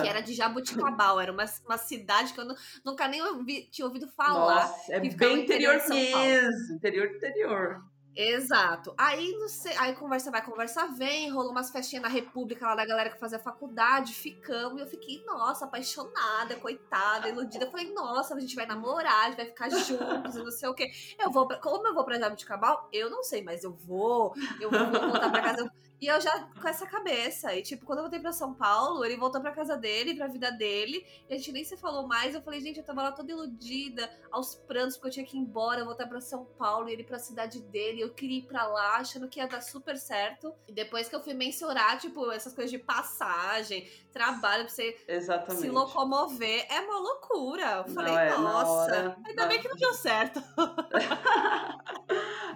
que 0.00 0.08
era 0.08 0.20
de 0.20 0.34
Jabuticabal, 0.34 1.20
era 1.20 1.32
uma, 1.32 1.44
uma 1.64 1.78
cidade 1.78 2.32
que 2.32 2.40
eu 2.40 2.46
nunca 2.84 3.08
nem 3.08 3.22
ouvi, 3.22 3.68
tinha 3.70 3.86
ouvido 3.86 4.08
falar. 4.08 4.66
Nossa, 4.66 4.92
é 4.92 5.00
bem 5.00 5.10
interior, 5.12 5.76
interior 5.76 5.84
mesmo, 5.86 6.74
interior 6.74 7.06
interior. 7.08 7.92
Exato. 8.14 8.94
Aí, 8.98 9.32
não 9.38 9.48
sei, 9.48 9.74
aí 9.78 9.94
conversa 9.94 10.30
vai, 10.30 10.44
conversa 10.44 10.86
vem, 10.88 11.30
rolou 11.30 11.50
umas 11.50 11.70
festinhas 11.70 12.02
na 12.02 12.10
República 12.10 12.66
lá 12.66 12.74
da 12.74 12.84
galera 12.84 13.08
que 13.08 13.18
fazia 13.18 13.38
faculdade, 13.38 14.12
ficamos, 14.12 14.78
e 14.78 14.84
eu 14.84 14.86
fiquei, 14.86 15.24
nossa, 15.24 15.64
apaixonada, 15.64 16.56
coitada, 16.56 17.28
iludida. 17.28 17.64
Eu 17.64 17.70
falei, 17.70 17.90
nossa, 17.94 18.34
a 18.34 18.40
gente 18.40 18.54
vai 18.54 18.66
namorar, 18.66 19.24
a 19.24 19.26
gente 19.28 19.36
vai 19.36 19.46
ficar 19.46 19.70
juntos, 19.80 20.34
não 20.34 20.50
sei 20.50 20.68
o 20.68 20.74
quê. 20.74 20.90
Eu 21.18 21.30
vou 21.30 21.46
pra, 21.46 21.56
como 21.58 21.86
eu 21.86 21.94
vou 21.94 22.04
pra 22.04 22.18
Jabuticabal? 22.18 22.86
Eu 22.92 23.08
não 23.08 23.22
sei, 23.22 23.42
mas 23.42 23.64
eu 23.64 23.72
vou, 23.72 24.34
eu 24.60 24.70
vou 24.70 24.90
voltar 24.90 25.30
pra 25.30 25.40
casa. 25.40 25.72
E 26.02 26.08
eu 26.08 26.20
já 26.20 26.48
com 26.60 26.66
essa 26.66 26.84
cabeça. 26.84 27.54
E, 27.54 27.62
tipo, 27.62 27.86
quando 27.86 28.00
eu 28.00 28.02
voltei 28.02 28.18
pra 28.18 28.32
São 28.32 28.52
Paulo, 28.52 29.04
ele 29.04 29.16
voltou 29.16 29.40
pra 29.40 29.52
casa 29.52 29.76
dele, 29.76 30.16
pra 30.16 30.26
vida 30.26 30.50
dele. 30.50 31.06
E 31.30 31.32
a 31.32 31.36
gente 31.36 31.52
nem 31.52 31.62
se 31.62 31.76
falou 31.76 32.08
mais. 32.08 32.34
Eu 32.34 32.42
falei, 32.42 32.60
gente, 32.60 32.80
eu 32.80 32.84
tava 32.84 33.04
lá 33.04 33.12
toda 33.12 33.30
iludida, 33.30 34.10
aos 34.28 34.56
prantos, 34.56 34.96
porque 34.96 35.10
eu 35.10 35.12
tinha 35.12 35.24
que 35.24 35.36
ir 35.36 35.40
embora, 35.40 35.84
voltar 35.84 36.08
pra 36.08 36.20
São 36.20 36.44
Paulo, 36.58 36.88
e 36.88 36.92
ele 36.92 37.04
pra 37.04 37.20
cidade 37.20 37.60
dele. 37.60 38.00
Eu 38.00 38.12
queria 38.12 38.38
ir 38.38 38.42
pra 38.42 38.66
lá, 38.66 38.96
achando 38.96 39.28
que 39.28 39.38
ia 39.38 39.46
dar 39.46 39.60
super 39.60 39.96
certo. 39.96 40.52
E 40.66 40.72
depois 40.72 41.08
que 41.08 41.14
eu 41.14 41.22
fui 41.22 41.34
mensurar, 41.34 42.00
tipo, 42.00 42.32
essas 42.32 42.52
coisas 42.52 42.72
de 42.72 42.80
passagem, 42.80 43.88
trabalho 44.12 44.64
pra 44.64 44.74
você 44.74 45.00
Exatamente. 45.06 45.62
se 45.62 45.70
locomover, 45.70 46.66
é 46.68 46.80
uma 46.80 46.98
loucura. 46.98 47.84
Eu 47.86 47.94
falei, 47.94 48.12
é, 48.12 48.36
nossa, 48.38 49.16
ainda 49.24 49.46
bem 49.46 49.60
que 49.62 49.68
não 49.68 49.76
deu 49.76 49.94
certo. 49.94 50.42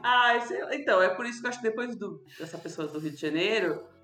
Lá. 0.07 0.37
então, 0.73 1.03
é 1.03 1.09
por 1.09 1.27
isso 1.27 1.41
que 1.41 1.47
eu 1.47 1.51
acho 1.51 1.59
que 1.61 1.69
depois 1.69 1.97
do, 1.97 2.23
dessa 2.39 2.57
pessoa 2.59 2.87
do 2.87 2.99
Rio 2.99 3.11
de 3.11 3.17
Janeiro, 3.17 3.36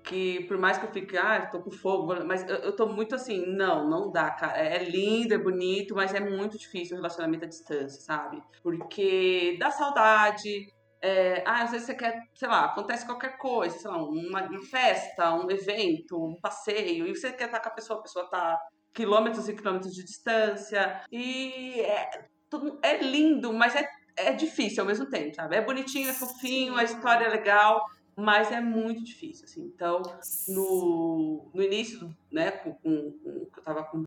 que 0.03 0.43
por 0.47 0.57
mais 0.57 0.77
que 0.77 0.85
eu 0.85 0.91
fique, 0.91 1.17
ah, 1.17 1.45
tô 1.49 1.61
com 1.61 1.71
fogo, 1.71 2.13
mas 2.25 2.47
eu, 2.49 2.57
eu 2.57 2.75
tô 2.75 2.87
muito 2.87 3.15
assim, 3.15 3.45
não, 3.55 3.89
não 3.89 4.11
dá, 4.11 4.31
cara. 4.31 4.57
É 4.57 4.83
lindo, 4.83 5.33
é 5.33 5.37
bonito, 5.37 5.95
mas 5.95 6.13
é 6.13 6.19
muito 6.19 6.57
difícil 6.57 6.95
o 6.95 6.97
relacionamento 6.97 7.45
à 7.45 7.47
distância, 7.47 8.01
sabe? 8.01 8.41
Porque 8.61 9.55
dá 9.59 9.71
saudade. 9.71 10.67
é, 11.01 11.43
ah, 11.45 11.63
às 11.63 11.71
vezes 11.71 11.87
você 11.87 11.95
quer, 11.95 12.17
sei 12.35 12.47
lá, 12.47 12.65
acontece 12.65 13.05
qualquer 13.05 13.37
coisa, 13.37 13.77
sei 13.77 13.89
lá, 13.91 13.97
uma, 14.03 14.41
uma 14.43 14.61
festa, 14.63 15.33
um 15.33 15.49
evento, 15.51 16.17
um 16.17 16.39
passeio, 16.41 17.07
e 17.07 17.15
você 17.15 17.31
quer 17.33 17.45
estar 17.45 17.59
com 17.59 17.69
a 17.69 17.71
pessoa, 17.73 17.99
a 17.99 18.01
pessoa 18.03 18.29
tá 18.29 18.57
quilômetros 18.93 19.49
e 19.49 19.55
quilômetros 19.55 19.93
de 19.93 20.03
distância, 20.03 21.01
e 21.11 21.81
é, 21.81 22.09
tudo- 22.49 22.79
é 22.83 22.97
lindo, 22.97 23.51
mas 23.53 23.75
é 23.75 23.85
é 24.15 24.31
difícil 24.31 24.83
ao 24.83 24.87
mesmo 24.87 25.09
tempo, 25.09 25.33
sabe? 25.35 25.55
É 25.55 25.61
bonitinho, 25.61 26.07
é 26.07 26.13
fofinho, 26.13 26.75
a 26.75 26.83
história 26.83 27.25
é 27.25 27.29
legal, 27.29 27.83
mas 28.17 28.51
é 28.51 28.61
muito 28.61 29.03
difícil, 29.03 29.45
assim. 29.45 29.63
Então, 29.65 30.01
no, 30.47 31.51
no 31.53 31.61
início, 31.61 32.09
né, 32.31 32.51
com, 32.51 32.73
com, 32.75 33.11
com- 33.19 33.47
eu 33.57 33.63
tava 33.63 33.83
com 33.85 34.03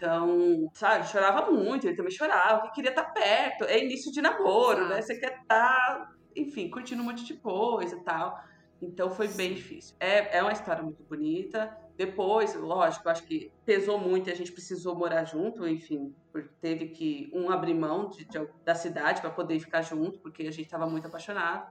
então, 0.00 0.70
sabe, 0.74 1.08
chorava 1.08 1.50
muito, 1.50 1.86
ele 1.86 1.96
também 1.96 2.12
chorava, 2.12 2.62
que 2.62 2.72
queria 2.72 2.90
estar 2.90 3.04
perto. 3.12 3.64
É 3.64 3.82
início 3.84 4.12
de 4.12 4.20
namoro, 4.22 4.88
né? 4.88 5.02
Você 5.02 5.18
quer 5.18 5.40
estar, 5.40 6.06
enfim, 6.36 6.70
curtindo 6.70 7.02
um 7.02 7.06
monte 7.06 7.24
de 7.24 7.34
coisa 7.40 7.96
e 7.96 8.04
tal. 8.04 8.32
Então 8.80 9.10
foi 9.10 9.26
bem 9.28 9.54
difícil. 9.54 9.96
É, 9.98 10.38
é 10.38 10.42
uma 10.42 10.52
história 10.52 10.82
muito 10.84 11.02
bonita. 11.04 11.76
Depois, 11.96 12.54
lógico, 12.54 13.08
acho 13.08 13.24
que 13.26 13.50
pesou 13.64 13.98
muito 13.98 14.28
e 14.28 14.32
a 14.32 14.36
gente 14.36 14.52
precisou 14.52 14.96
morar 14.96 15.24
junto, 15.24 15.66
enfim, 15.66 16.14
porque 16.30 16.50
teve 16.60 16.90
que 16.90 17.28
um 17.34 17.50
abrir 17.50 17.74
mão 17.74 18.08
de- 18.08 18.24
de- 18.24 18.48
da 18.64 18.76
cidade 18.76 19.20
para 19.20 19.30
poder 19.32 19.58
ficar 19.58 19.82
junto, 19.82 20.20
porque 20.20 20.42
a 20.44 20.50
gente 20.52 20.66
estava 20.66 20.86
muito 20.88 21.08
apaixonado. 21.08 21.66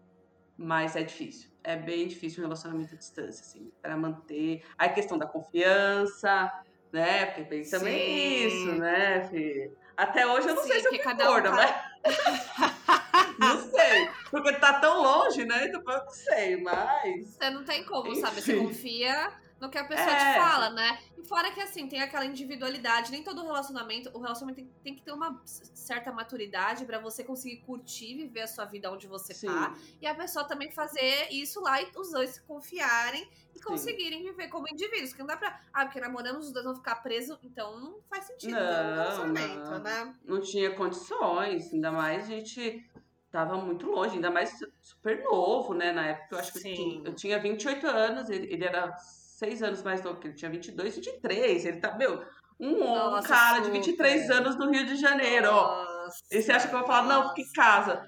Mas 0.57 0.95
é 0.95 1.03
difícil. 1.03 1.49
É 1.67 1.75
bem 1.75 2.07
difícil 2.07 2.39
o 2.39 2.43
relacionamento 2.43 2.95
à 2.95 2.97
distância, 2.97 3.41
assim, 3.43 3.69
para 3.81 3.97
manter. 3.97 4.63
A 4.77 4.87
questão 4.87 5.17
da 5.17 5.25
confiança, 5.27 6.49
né? 6.93 7.25
Porque 7.25 7.43
tem 7.43 7.69
também 7.69 8.07
Sim. 8.07 8.47
isso, 8.47 8.71
né, 8.75 9.27
Fê? 9.29 9.69
Até 9.97 10.25
hoje 10.25 10.47
eu 10.47 10.55
não 10.55 10.63
Sim, 10.63 10.69
sei 10.69 10.79
se 10.79 10.95
eu 10.95 11.03
cada 11.03 11.29
um 11.29 11.43
tá- 11.43 11.51
mas. 11.51 11.75
não 13.37 13.69
sei. 13.69 14.09
Porque 14.31 14.53
tá 14.53 14.79
tão 14.79 15.03
longe, 15.03 15.43
né? 15.43 15.65
Então 15.65 15.81
eu 15.85 16.05
não 16.05 16.09
sei, 16.09 16.55
mas. 16.63 17.27
Você 17.35 17.49
não 17.49 17.65
tem 17.65 17.83
como, 17.83 18.15
sabe? 18.15 18.39
Você 18.41 18.53
Enfim. 18.53 18.63
confia 18.65 19.29
no 19.59 19.69
que 19.69 19.77
a 19.77 19.83
pessoa 19.85 20.09
É. 20.09 20.33
te 20.33 20.39
fala, 20.39 20.69
né? 20.69 20.99
E 21.17 21.23
fora 21.27 21.51
que, 21.51 21.59
assim, 21.59 21.87
tem 21.87 22.01
aquela 22.01 22.25
individualidade. 22.25 23.11
Nem 23.11 23.23
todo 23.23 23.43
relacionamento... 23.43 24.09
O 24.13 24.19
relacionamento 24.19 24.57
tem, 24.63 24.71
tem 24.83 24.95
que 24.95 25.01
ter 25.01 25.11
uma 25.11 25.41
certa 25.45 26.11
maturidade 26.11 26.85
pra 26.85 26.99
você 26.99 27.23
conseguir 27.23 27.57
curtir, 27.61 28.15
viver 28.15 28.41
a 28.41 28.47
sua 28.47 28.65
vida 28.65 28.91
onde 28.91 29.07
você 29.07 29.33
Sim. 29.33 29.47
tá. 29.47 29.73
E 30.01 30.05
a 30.05 30.13
pessoa 30.13 30.45
também 30.45 30.71
fazer 30.71 31.27
isso 31.31 31.59
lá 31.61 31.81
e 31.81 31.87
os 31.95 32.11
dois 32.11 32.31
se 32.31 32.41
confiarem 32.43 33.27
e 33.55 33.57
Sim. 33.57 33.63
conseguirem 33.63 34.23
viver 34.23 34.47
como 34.49 34.67
indivíduos. 34.69 35.13
Que 35.13 35.19
não 35.19 35.27
dá 35.27 35.37
pra... 35.37 35.59
Ah, 35.73 35.85
porque 35.85 35.99
namoramos, 35.99 36.47
os 36.47 36.53
dois 36.53 36.65
vão 36.65 36.75
ficar 36.75 36.95
presos. 36.97 37.37
Então, 37.43 37.79
não 37.79 37.99
faz 38.09 38.25
sentido 38.25 38.55
ter 38.55 38.61
um 38.61 38.65
Não, 38.65 38.93
relacionamento, 38.95 39.71
não. 39.71 39.79
né? 39.79 40.15
não 40.23 40.41
tinha 40.41 40.75
condições, 40.75 41.73
ainda 41.73 41.91
mais 41.91 42.23
a 42.25 42.27
gente 42.27 42.87
tava 43.29 43.57
muito 43.57 43.85
longe, 43.87 44.15
ainda 44.15 44.31
mais 44.31 44.57
super 44.81 45.21
novo, 45.23 45.73
né? 45.73 45.91
Na 45.91 46.05
época 46.07 46.35
eu 46.35 46.39
acho 46.39 46.53
que 46.53 46.59
eu 46.59 46.63
tinha, 46.63 47.01
eu 47.05 47.13
tinha 47.13 47.39
28 47.39 47.85
anos, 47.85 48.29
ele, 48.29 48.51
ele 48.51 48.63
era 48.63 48.95
seis 49.37 49.61
anos 49.61 49.83
mais 49.83 50.01
novo 50.01 50.19
que 50.19 50.27
ele 50.27 50.35
tinha 50.35 50.49
22, 50.49 50.95
23, 50.95 51.65
ele 51.65 51.79
tá, 51.79 51.95
meu, 51.95 52.25
um, 52.59 52.69
um 52.69 52.79
Nossa, 52.79 53.27
cara 53.27 53.59
de 53.59 53.65
super. 53.67 53.79
23 53.79 54.29
anos 54.31 54.55
do 54.55 54.69
Rio 54.69 54.85
de 54.85 54.95
Janeiro, 54.95 55.47
ó. 55.51 55.83
Nossa, 55.83 56.23
E 56.31 56.41
você 56.41 56.51
acha 56.51 56.67
que 56.67 56.73
eu 56.73 56.79
vou 56.79 56.87
falar, 56.87 57.07
não, 57.07 57.33
em 57.37 57.51
casa. 57.53 58.03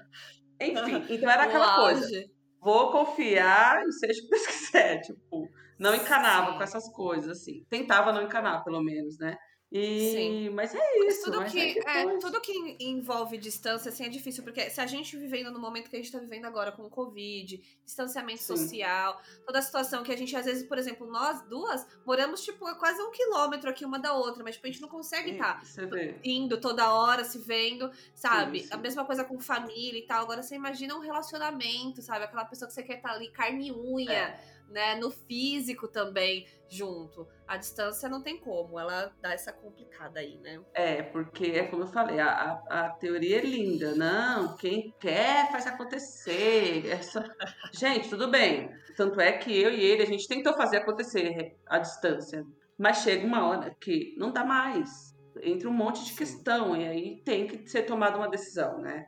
Enfim, 0.60 1.06
então 1.08 1.30
era 1.30 1.44
aquela 1.44 1.76
coisa. 1.76 2.24
Vou 2.60 2.90
confiar 2.90 3.80
e 3.86 3.92
seja 3.92 4.20
o 4.20 4.24
que 4.24 4.30
Deus 4.30 4.46
quiser, 4.46 5.00
tipo, 5.02 5.48
não 5.78 5.94
encanava 5.94 6.50
Sim. 6.50 6.56
com 6.58 6.62
essas 6.64 6.92
coisas, 6.92 7.38
assim. 7.38 7.64
Tentava 7.70 8.12
não 8.12 8.22
encanar, 8.22 8.64
pelo 8.64 8.82
menos, 8.82 9.16
né? 9.18 9.36
E, 9.72 10.10
Sim. 10.10 10.50
mas 10.50 10.74
é 10.74 10.98
isso. 11.06 11.26
tudo 11.26 11.38
mas 11.38 11.52
que, 11.52 11.60
aí 11.86 12.08
é, 12.08 12.18
tudo 12.18 12.40
que 12.40 12.76
envolve 12.80 13.38
distância, 13.38 13.88
assim, 13.88 14.04
é 14.04 14.08
difícil, 14.08 14.42
porque 14.42 14.68
se 14.68 14.80
a 14.80 14.86
gente 14.86 15.16
vivendo 15.16 15.52
no 15.52 15.60
momento 15.60 15.88
que 15.88 15.94
a 15.94 15.98
gente 16.00 16.10
tá 16.10 16.18
vivendo 16.18 16.44
agora 16.46 16.72
com 16.72 16.82
o 16.82 16.90
Covid, 16.90 17.62
distanciamento 17.84 18.42
Sim. 18.42 18.56
social, 18.56 19.20
toda 19.46 19.60
a 19.60 19.62
situação 19.62 20.02
que 20.02 20.10
a 20.12 20.16
gente, 20.16 20.34
às 20.34 20.44
vezes, 20.44 20.66
por 20.66 20.76
exemplo, 20.76 21.06
nós 21.06 21.42
duas 21.42 21.86
moramos, 22.04 22.42
tipo, 22.42 22.66
a 22.66 22.74
quase 22.74 23.00
um 23.00 23.12
quilômetro 23.12 23.70
aqui 23.70 23.84
uma 23.84 24.00
da 24.00 24.12
outra, 24.12 24.42
mas, 24.42 24.56
tipo, 24.56 24.66
a 24.66 24.70
gente 24.70 24.82
não 24.82 24.88
consegue 24.88 25.32
estar 25.32 25.62
vê. 25.88 26.16
indo 26.24 26.60
toda 26.60 26.92
hora, 26.92 27.22
se 27.22 27.38
vendo, 27.38 27.92
sabe? 28.12 28.62
Sim. 28.62 28.68
A 28.72 28.76
mesma 28.76 29.04
coisa 29.04 29.22
com 29.22 29.38
família 29.38 30.00
e 30.00 30.06
tal. 30.06 30.22
Agora 30.22 30.42
você 30.42 30.56
imagina 30.56 30.96
um 30.96 31.00
relacionamento, 31.00 32.02
sabe? 32.02 32.24
Aquela 32.24 32.44
pessoa 32.44 32.66
que 32.66 32.74
você 32.74 32.82
quer 32.82 32.96
estar 32.96 33.12
ali 33.12 33.30
carne 33.30 33.68
e 33.68 33.72
unha, 33.72 34.12
É. 34.12 34.59
né? 34.70 34.94
No 34.94 35.10
físico 35.10 35.88
também, 35.88 36.46
junto. 36.68 37.26
A 37.46 37.56
distância 37.56 38.08
não 38.08 38.22
tem 38.22 38.38
como, 38.38 38.78
ela 38.78 39.12
dá 39.20 39.32
essa 39.32 39.52
complicada 39.52 40.20
aí, 40.20 40.38
né? 40.38 40.60
É, 40.72 41.02
porque 41.02 41.46
é 41.46 41.66
como 41.66 41.82
eu 41.82 41.88
falei, 41.88 42.20
a, 42.20 42.30
a, 42.70 42.86
a 42.86 42.90
teoria 42.90 43.38
é 43.38 43.44
linda. 43.44 43.94
Não, 43.94 44.56
quem 44.56 44.94
quer 45.00 45.50
faz 45.50 45.66
acontecer. 45.66 46.86
É 46.86 47.02
só- 47.02 47.22
Gente, 47.72 48.08
tudo 48.08 48.28
bem. 48.30 48.70
Tanto 48.96 49.20
é 49.20 49.32
que 49.32 49.50
eu 49.60 49.70
e 49.72 49.82
ele, 49.82 50.02
a 50.02 50.06
gente 50.06 50.28
tentou 50.28 50.54
fazer 50.54 50.78
acontecer 50.78 51.56
a 51.66 51.78
distância. 51.78 52.44
Mas 52.78 52.98
chega 52.98 53.26
uma 53.26 53.46
hora 53.48 53.74
que 53.80 54.14
não 54.16 54.32
dá 54.32 54.44
mais. 54.44 55.14
Entra 55.42 55.68
um 55.68 55.72
monte 55.72 56.04
de 56.04 56.14
questão. 56.14 56.76
E 56.76 56.86
aí 56.86 57.22
tem 57.24 57.46
que 57.46 57.68
ser 57.68 57.82
tomada 57.82 58.16
uma 58.16 58.28
decisão, 58.28 58.78
né? 58.78 59.06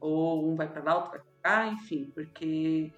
Ou 0.00 0.50
um 0.50 0.54
vai 0.54 0.70
pra 0.70 0.82
lá, 0.82 0.96
outro 0.96 1.10
vai 1.12 1.20
pra 1.20 1.28
cá, 1.42 1.66
enfim. 1.68 2.10
Porque 2.14 2.92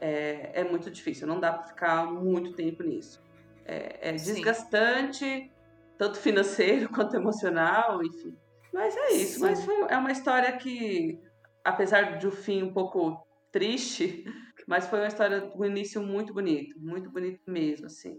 é, 0.00 0.60
é 0.60 0.64
muito 0.64 0.90
difícil. 0.90 1.26
Não 1.26 1.38
dá 1.38 1.52
pra 1.52 1.66
ficar 1.66 2.06
muito 2.06 2.52
tempo 2.54 2.82
nisso. 2.82 3.20
É, 3.64 4.08
é 4.10 4.12
desgastante 4.12 5.50
tanto 5.98 6.18
financeiro 6.18 6.88
quanto 6.94 7.14
emocional, 7.16 8.02
enfim. 8.02 8.34
Mas 8.72 8.96
é 8.96 9.12
isso. 9.12 9.34
Sim. 9.34 9.40
Mas 9.40 9.64
foi, 9.64 9.74
é 9.88 9.96
uma 9.96 10.12
história 10.12 10.56
que, 10.56 11.18
apesar 11.64 12.18
de 12.18 12.26
um 12.26 12.30
fim 12.30 12.62
um 12.62 12.72
pouco 12.72 13.22
triste, 13.52 14.24
mas 14.66 14.86
foi 14.86 15.00
uma 15.00 15.08
história 15.08 15.40
do 15.40 15.64
início 15.64 16.02
muito 16.02 16.32
bonito, 16.32 16.74
muito 16.80 17.10
bonito 17.10 17.40
mesmo, 17.46 17.86
assim. 17.86 18.16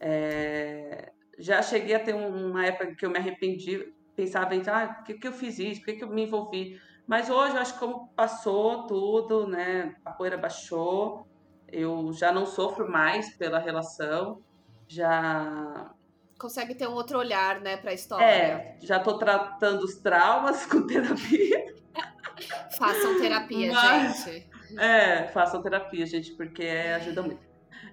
É, 0.00 1.10
já 1.38 1.62
cheguei 1.62 1.94
a 1.94 2.00
ter 2.00 2.14
um- 2.14 2.50
uma 2.50 2.66
época 2.66 2.94
que 2.94 3.04
eu 3.06 3.10
me 3.10 3.18
arrependi, 3.18 3.84
pensava 4.16 4.54
em, 4.54 4.62
ah, 4.68 4.88
por 4.94 5.04
que, 5.04 5.14
que 5.14 5.28
eu 5.28 5.32
fiz 5.32 5.58
isso, 5.58 5.80
por 5.80 5.86
que, 5.86 5.94
que 5.94 6.04
eu 6.04 6.10
me 6.10 6.24
envolvi? 6.24 6.76
Mas 7.06 7.28
hoje 7.28 7.56
acho 7.58 7.74
que 7.74 7.80
como 7.80 8.08
passou 8.08 8.86
tudo, 8.86 9.46
né, 9.46 9.94
a 10.04 10.12
poeira 10.12 10.36
baixou, 10.38 11.26
eu 11.68 12.12
já 12.12 12.30
não 12.32 12.46
sofro 12.46 12.90
mais 12.90 13.34
pela 13.36 13.58
relação, 13.58 14.42
já 14.88 15.90
Consegue 16.38 16.74
ter 16.74 16.88
um 16.88 16.92
outro 16.94 17.18
olhar, 17.18 17.60
né, 17.60 17.76
pra 17.76 17.92
história. 17.92 18.24
é, 18.24 18.76
já 18.80 18.98
tô 18.98 19.16
tratando 19.18 19.82
os 19.84 19.96
traumas 19.96 20.64
com 20.66 20.86
terapia. 20.86 21.74
Façam 22.76 23.20
terapia, 23.20 23.72
Mas- 23.72 24.24
gente. 24.24 24.50
É, 24.78 25.28
façam 25.28 25.62
terapia, 25.62 26.06
gente, 26.06 26.32
porque 26.32 26.62
é, 26.64 26.94
ajuda 26.94 27.22
muito. 27.22 27.40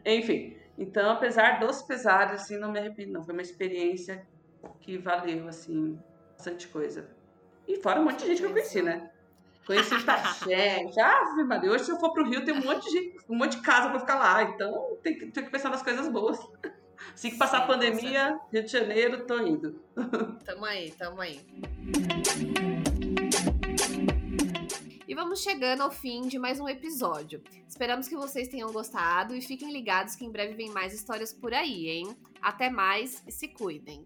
Enfim, 0.05 0.55
então, 0.77 1.11
apesar 1.11 1.59
dos 1.59 1.81
pesares, 1.81 2.41
assim, 2.41 2.57
não 2.57 2.71
me 2.71 2.79
arrependo, 2.79 3.11
não. 3.11 3.23
Foi 3.23 3.33
uma 3.33 3.41
experiência 3.41 4.25
que 4.79 4.97
valeu, 4.97 5.47
assim, 5.49 5.99
bastante 6.37 6.67
coisa. 6.69 7.09
E 7.69 7.75
fora 7.83 8.01
um 8.01 8.05
monte 8.05 8.21
de 8.21 8.25
gente 8.25 8.39
que 8.39 8.47
eu 8.47 8.51
conheci, 8.51 8.81
né? 8.81 9.11
Conheci 9.67 9.93
muita 9.93 10.17
gente. 10.17 10.97
Ave 10.99 11.43
Maria, 11.43 11.71
hoje 11.71 11.83
se 11.83 11.91
eu 11.91 11.99
for 11.99 12.11
pro 12.11 12.27
Rio 12.27 12.43
tem 12.43 12.55
um 12.55 12.63
monte 12.65 12.83
de, 12.85 12.89
gente, 12.89 13.17
um 13.29 13.35
monte 13.35 13.57
de 13.57 13.61
casa 13.61 13.91
pra 13.91 13.99
ficar 13.99 14.15
lá. 14.15 14.41
Então, 14.41 14.97
tem 15.03 15.15
que, 15.15 15.27
tem 15.27 15.43
que 15.45 15.51
pensar 15.51 15.69
nas 15.69 15.83
coisas 15.83 16.09
boas. 16.09 16.39
Assim 17.13 17.29
que 17.29 17.37
passar 17.37 17.59
a 17.59 17.61
Sim, 17.61 17.67
pandemia, 17.67 18.39
Rio 18.51 18.63
de 18.63 18.71
Janeiro, 18.71 19.27
tô 19.27 19.39
indo. 19.39 19.79
Tamo 20.43 20.65
aí, 20.65 20.91
tamo 20.97 21.21
aí. 21.21 21.39
E 25.07 25.13
vamos 25.13 25.41
chegando 25.41 25.81
ao 25.81 25.91
fim 25.91 26.27
de 26.27 26.39
mais 26.39 26.59
um 26.59 26.67
episódio. 26.67 27.41
Esperamos 27.67 28.07
que 28.07 28.15
vocês 28.15 28.47
tenham 28.47 28.71
gostado 28.71 29.35
e 29.35 29.41
fiquem 29.41 29.71
ligados 29.71 30.15
que 30.15 30.25
em 30.25 30.31
breve 30.31 30.55
vem 30.55 30.71
mais 30.71 30.93
histórias 30.93 31.31
por 31.31 31.53
aí, 31.53 31.87
hein? 31.87 32.17
Até 32.41 32.69
mais 32.69 33.23
e 33.27 33.31
se 33.31 33.47
cuidem. 33.47 34.05